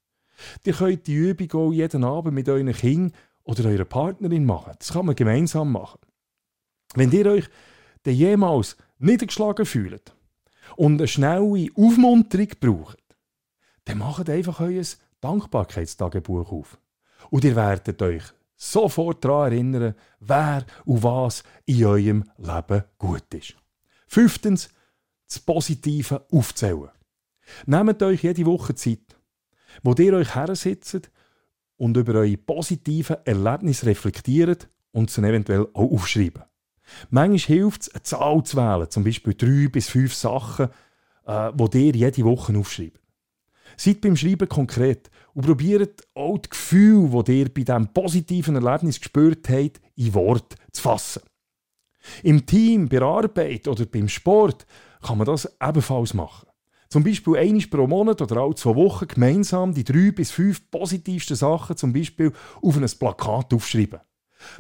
Ihr 0.65 0.75
könnt 0.75 1.07
die 1.07 1.15
Übung 1.15 1.53
auch 1.53 1.73
jeden 1.73 2.05
Abend 2.05 2.35
mit 2.35 2.49
euren 2.49 2.73
Kindern 2.73 3.13
oder 3.45 3.69
eurer 3.69 3.85
Partnerin 3.85 4.45
machen. 4.45 4.75
Das 4.79 4.93
kann 4.93 5.07
man 5.07 5.17
gemeinsam 5.17 5.73
machen. 5.73 6.01
Wenn 6.95 7.13
ihr 7.13 7.27
euch 7.27 7.49
dann 8.03 8.15
jemals 8.15 8.77
niedergeschlagen 8.99 9.67
fühlt 9.67 10.15
und 10.77 10.99
eine 10.99 11.09
schnelle 11.09 11.69
Aufmunterung 11.75 12.49
braucht, 12.61 12.99
dann 13.85 13.99
macht 13.99 14.29
einfach 14.29 14.61
euer 14.61 14.85
Dankbarkeitstagebuch 15.21 16.51
auf. 16.53 16.79
Und 17.31 17.45
ihr 17.45 17.57
werdet 17.57 18.01
euch 18.03 18.23
sofort 18.57 19.25
daran 19.25 19.53
erinnern, 19.53 19.95
wer 20.21 20.65
und 20.85 21.03
was 21.03 21.43
in 21.65 21.85
eurem 21.85 22.25
Leben 22.39 22.85
gut 22.99 23.33
ist. 23.35 23.55
Fünftens, 24.07 24.69
das 25.29 25.39
Positive 25.39 26.27
aufzählen. 26.31 26.91
Nehmt 27.67 28.03
euch 28.03 28.23
jede 28.23 28.47
Woche 28.47 28.75
Zeit, 28.75 29.17
wo 29.83 29.95
ihr 29.95 30.15
euch 30.15 30.35
hersitzt 30.35 31.11
und 31.77 31.97
über 31.97 32.15
eure 32.15 32.37
positiven 32.37 33.17
Erlebnisse 33.25 33.87
reflektiert 33.87 34.69
und 34.93 35.11
sie 35.11 35.23
eventuell 35.23 35.67
auch 35.73 35.93
aufschreiben. 35.93 36.43
Manchmal 37.09 37.39
hilft 37.39 37.83
es, 37.83 37.95
eine 37.95 38.03
Zahl 38.03 38.43
zu 38.45 38.57
wählen, 38.57 38.91
zum 38.91 39.05
Beispiel 39.05 39.35
drei 39.35 39.69
bis 39.69 39.89
fünf 39.89 40.15
Sachen, 40.15 40.69
äh, 41.27 41.53
die 41.55 41.87
ihr 41.87 41.95
jede 41.95 42.25
Woche 42.25 42.57
aufschreibt. 42.59 43.00
Seid 43.77 44.01
beim 44.01 44.17
Schreiben 44.17 44.49
konkret 44.49 45.11
und 45.35 45.47
probiert 45.47 46.03
auch 46.15 46.39
das 46.39 46.51
Gefühl, 46.51 47.11
das 47.11 47.29
ihr 47.29 47.53
bei 47.53 47.63
diesem 47.63 47.93
positiven 47.93 48.57
Erlebnis 48.57 49.01
gespürt 49.01 49.49
habt, 49.49 49.81
in 49.97 50.15
Wort 50.15 50.57
zu 50.73 50.83
fassen. 50.83 51.23
Im 52.23 52.47
Team, 52.47 52.89
bei 52.89 53.01
Arbeit 53.01 53.69
oder 53.69 53.87
beim 53.87 54.09
Sport 54.09 54.67
kann 55.03 55.19
man 55.19 55.27
das 55.27 55.49
ebenfalls 55.63 56.15
machen. 56.15 56.49
Zum 56.89 57.05
Beispiel 57.05 57.37
einmal 57.37 57.67
pro 57.71 57.87
Monat 57.87 58.21
oder 58.21 58.39
alle 58.39 58.55
zwei 58.57 58.75
Wochen 58.75 59.07
gemeinsam 59.07 59.73
die 59.73 59.85
drei 59.85 60.11
bis 60.11 60.33
fünf 60.33 60.71
positivsten 60.71 61.37
Sachen 61.37 61.77
zum 61.77 61.93
Beispiel 61.93 62.33
auf 62.63 62.77
ein 62.77 62.91
Plakat 62.99 63.55
aufschreiben. 63.55 64.01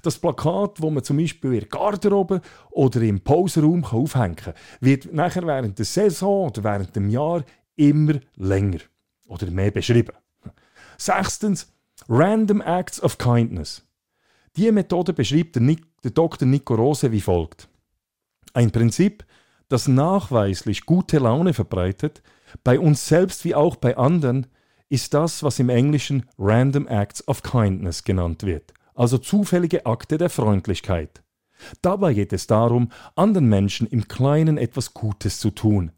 Das 0.02 0.18
Plakat, 0.18 0.80
wo 0.80 0.90
man 0.90 1.02
zum 1.02 1.16
Beispiel 1.16 1.54
in 1.54 1.60
der 1.60 1.68
Garderobe 1.68 2.40
oder 2.70 3.00
im 3.00 3.20
Pausenraum 3.20 3.84
aufhängen 3.84 4.36
kann, 4.36 4.54
wird 4.80 5.12
nachher 5.12 5.46
während 5.46 5.78
der 5.78 5.86
Saison 5.86 6.48
oder 6.48 6.62
während 6.62 6.94
dem 6.94 7.08
Jahr 7.08 7.44
immer 7.76 8.20
länger 8.36 8.78
oder 9.30 9.50
mehr 9.50 9.70
beschrieben. 9.70 10.12
Sechstens, 10.98 11.72
Random 12.08 12.60
Acts 12.60 13.02
of 13.02 13.18
Kindness. 13.18 13.86
Diese 14.56 14.72
Methode 14.72 15.12
beschreibt 15.12 15.54
der, 15.54 15.62
Nick, 15.62 15.82
der 16.02 16.10
Dr. 16.10 16.46
Nico 16.46 16.74
Rose 16.74 17.12
wie 17.12 17.20
folgt. 17.20 17.68
Ein 18.52 18.70
Prinzip, 18.70 19.24
das 19.68 19.86
nachweislich 19.86 20.84
gute 20.84 21.18
Laune 21.18 21.54
verbreitet, 21.54 22.22
bei 22.64 22.80
uns 22.80 23.06
selbst 23.06 23.44
wie 23.44 23.54
auch 23.54 23.76
bei 23.76 23.96
anderen, 23.96 24.48
ist 24.88 25.14
das, 25.14 25.44
was 25.44 25.60
im 25.60 25.68
Englischen 25.68 26.28
Random 26.36 26.88
Acts 26.88 27.26
of 27.28 27.44
Kindness 27.44 28.02
genannt 28.02 28.42
wird, 28.42 28.74
also 28.94 29.18
zufällige 29.18 29.86
Akte 29.86 30.18
der 30.18 30.30
Freundlichkeit. 30.30 31.22
Dabei 31.80 32.14
geht 32.14 32.32
es 32.32 32.48
darum, 32.48 32.90
anderen 33.14 33.48
Menschen 33.48 33.86
im 33.86 34.08
Kleinen 34.08 34.58
etwas 34.58 34.92
Gutes 34.94 35.38
zu 35.38 35.50
tun, 35.50 35.92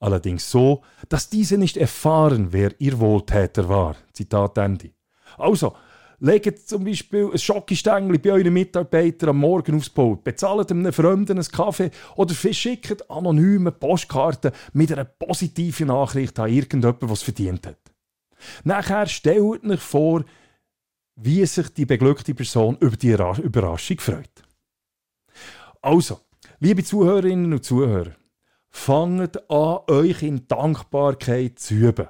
allerdings 0.00 0.50
so, 0.50 0.82
dass 1.08 1.28
diese 1.28 1.58
nicht 1.58 1.76
erfahren, 1.76 2.48
wer 2.52 2.72
ihr 2.80 2.98
Wohltäter 2.98 3.68
war. 3.68 3.96
Zitat 4.12 4.58
Ende. 4.58 4.90
Also, 5.38 5.74
Legt 6.18 6.66
zum 6.66 6.84
Beispiel 6.84 7.28
ein 7.30 7.38
Schokostängel 7.38 8.18
bei 8.18 8.32
euren 8.32 8.52
Mitarbeitern 8.52 9.30
am 9.30 9.38
Morgen 9.38 9.76
aufs 9.76 9.90
Pult, 9.90 10.24
bezahlt 10.24 10.70
einem 10.70 10.90
Fremden 10.90 11.38
einen 11.38 11.46
Kaffee 11.46 11.90
oder 12.14 12.34
verschickt 12.34 13.10
anonyme 13.10 13.70
Postkarten 13.70 14.52
mit 14.72 14.90
einer 14.92 15.04
positiven 15.04 15.88
Nachricht 15.88 16.38
an 16.38 16.50
irgendjemanden, 16.50 17.10
was 17.10 17.22
verdient 17.22 17.66
hat. 17.66 17.78
Nachher 18.64 19.06
stellt 19.06 19.64
euch 19.64 19.80
vor, 19.80 20.24
wie 21.16 21.44
sich 21.44 21.68
die 21.74 21.86
beglückte 21.86 22.34
Person 22.34 22.78
über 22.80 22.96
die 22.96 23.10
Überraschung 23.10 23.98
freut. 23.98 24.42
Also, 25.82 26.20
liebe 26.60 26.82
Zuhörerinnen 26.82 27.52
und 27.52 27.64
Zuhörer, 27.64 28.12
fangt 28.76 29.50
an, 29.50 29.78
euch 29.88 30.22
in 30.22 30.46
Dankbarkeit 30.46 31.58
zu 31.58 31.74
üben. 31.74 32.08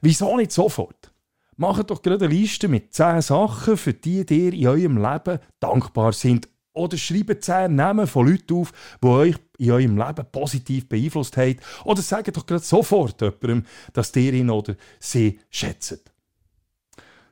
Wieso 0.00 0.36
nicht 0.36 0.52
sofort? 0.52 1.12
Macht 1.56 1.90
doch 1.90 2.00
gerade 2.00 2.24
eine 2.26 2.34
Liste 2.34 2.68
mit 2.68 2.94
10 2.94 3.20
Sachen, 3.20 3.76
für 3.76 3.92
die 3.92 4.24
ihr 4.26 4.52
in 4.52 4.66
eurem 4.66 4.96
Leben 4.96 5.40
dankbar 5.58 6.12
sind. 6.12 6.48
Oder 6.72 6.96
schreibt 6.96 7.44
10 7.44 7.74
Namen 7.74 8.06
von 8.06 8.28
Leuten 8.28 8.54
auf, 8.54 8.72
die 9.02 9.08
euch 9.08 9.36
in 9.58 9.72
eurem 9.72 9.98
Leben 9.98 10.26
positiv 10.30 10.88
beeinflusst 10.88 11.36
haben. 11.36 11.58
Oder 11.84 12.00
sagt 12.02 12.34
doch 12.36 12.46
gerade 12.46 12.64
sofort 12.64 13.20
jemandem, 13.20 13.66
dass 13.92 14.14
ihr 14.16 14.32
ihn 14.32 14.48
oder 14.48 14.76
sie 15.00 15.40
schätzt. 15.50 16.12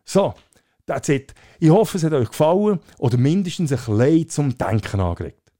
So, 0.05 0.35
that's 0.85 1.09
it. 1.09 1.33
Ich 1.61 1.71
hoffe, 1.71 1.97
es 1.97 2.05
hat 2.05 2.13
euch 2.13 2.29
gefallen 2.29 2.81
oder 2.99 3.17
mindestens 3.17 3.73
ein 3.73 3.79
bisschen 3.79 4.29
zum 4.29 4.59
Denken 4.59 5.01
angeregt. 5.01 5.53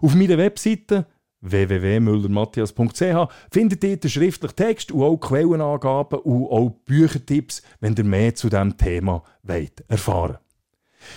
Auf 0.00 0.14
meiner 0.14 0.38
Webseite 0.38 1.06
www.müllermatthias.ch 1.50 3.32
findet 3.50 3.84
ihr 3.84 3.96
den 3.96 4.10
schriftlichen 4.10 4.56
Text 4.56 4.92
und 4.92 5.02
auch 5.02 5.16
Quellenangaben 5.16 6.18
und 6.20 6.46
auch 6.46 6.70
Büchertipps, 6.84 7.62
wenn 7.80 7.94
ihr 7.94 8.04
mehr 8.04 8.34
zu 8.34 8.48
diesem 8.48 8.76
Thema 8.76 9.22
wollt 9.42 9.84
erfahren 9.88 10.38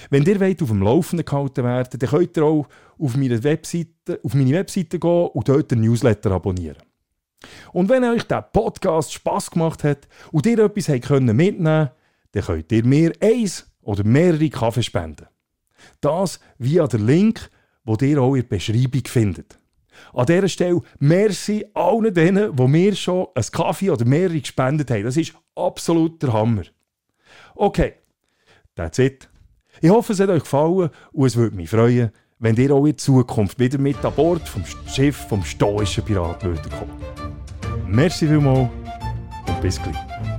Wenn 0.10 0.26
ihr 0.26 0.40
wollt, 0.40 0.62
auf 0.62 0.70
dem 0.70 0.82
Laufenden 0.82 1.26
gehalten 1.26 1.64
werden 1.64 2.00
dann 2.00 2.10
könnt 2.10 2.38
ihr 2.38 2.44
auch 2.44 2.68
auf 2.98 3.16
meine 3.16 3.44
Webseite, 3.44 4.20
auf 4.24 4.34
meine 4.34 4.54
Webseite 4.54 5.00
gehen 5.00 5.28
und 5.28 5.50
dort 5.50 5.72
den 5.72 5.82
Newsletter 5.82 6.32
abonnieren. 6.32 6.78
Und 7.72 7.90
wenn 7.90 8.04
euch 8.04 8.24
der 8.24 8.42
Podcast 8.42 9.14
Spass 9.14 9.50
gemacht 9.50 9.84
hat 9.84 10.08
und 10.32 10.46
ihr 10.46 10.60
etwas 10.60 10.90
mitnehmen 10.90 11.64
könnt, 11.64 11.92
dann 12.32 12.44
könnt 12.44 12.72
ihr 12.72 12.86
mir 12.86 13.14
eins 13.22 13.66
oder 13.82 14.04
mehrere 14.04 14.50
Kaffee 14.50 14.84
spenden. 14.84 15.28
Das 16.02 16.40
via 16.58 16.88
den 16.88 17.06
Link, 17.06 17.50
den 17.86 18.10
ihr 18.10 18.22
auch 18.22 18.36
in 18.36 18.42
der 18.42 18.50
Beschreibung 18.50 19.06
findet. 19.06 19.59
An 20.14 20.26
dieser 20.26 20.48
Stelle 20.48 20.82
merci 21.00 21.66
allen 21.74 22.14
denen, 22.14 22.56
die 22.56 22.68
mir 22.68 22.96
schon 22.96 23.28
einen 23.36 23.46
Kaffee 23.52 23.90
oder 23.90 24.06
mehrere 24.06 24.40
gespendet 24.40 24.92
haben. 24.92 25.04
Das 25.04 25.18
ist 25.18 25.34
absolut 25.56 26.22
der 26.22 26.34
Hammer. 26.34 26.64
Okay, 27.56 27.94
that's 28.76 29.00
it. 29.00 29.30
Ich 29.82 29.90
hoffe, 29.90 30.14
es 30.14 30.20
hat 30.20 30.30
euch 30.30 30.44
gefallen 30.44 30.90
und 31.12 31.28
es 31.28 31.36
würde 31.36 31.56
mich 31.56 31.70
freuen, 31.70 32.12
wenn 32.40 32.56
ihr 32.56 32.72
auch 32.72 32.86
in 32.86 32.98
Zukunft 32.98 33.60
wieder 33.60 33.78
mit 33.78 34.04
an 34.04 34.14
Bord 34.14 34.48
vom 34.48 34.64
Schiff 34.88 35.16
vom 35.28 35.44
stoischen 35.44 36.04
Pirat 36.04 36.44
würdet 36.44 36.70
kommen. 36.72 36.96
Merci 37.88 38.28
vielmals 38.28 38.70
und 39.48 39.62
bis 39.62 39.82
gleich. 39.82 40.39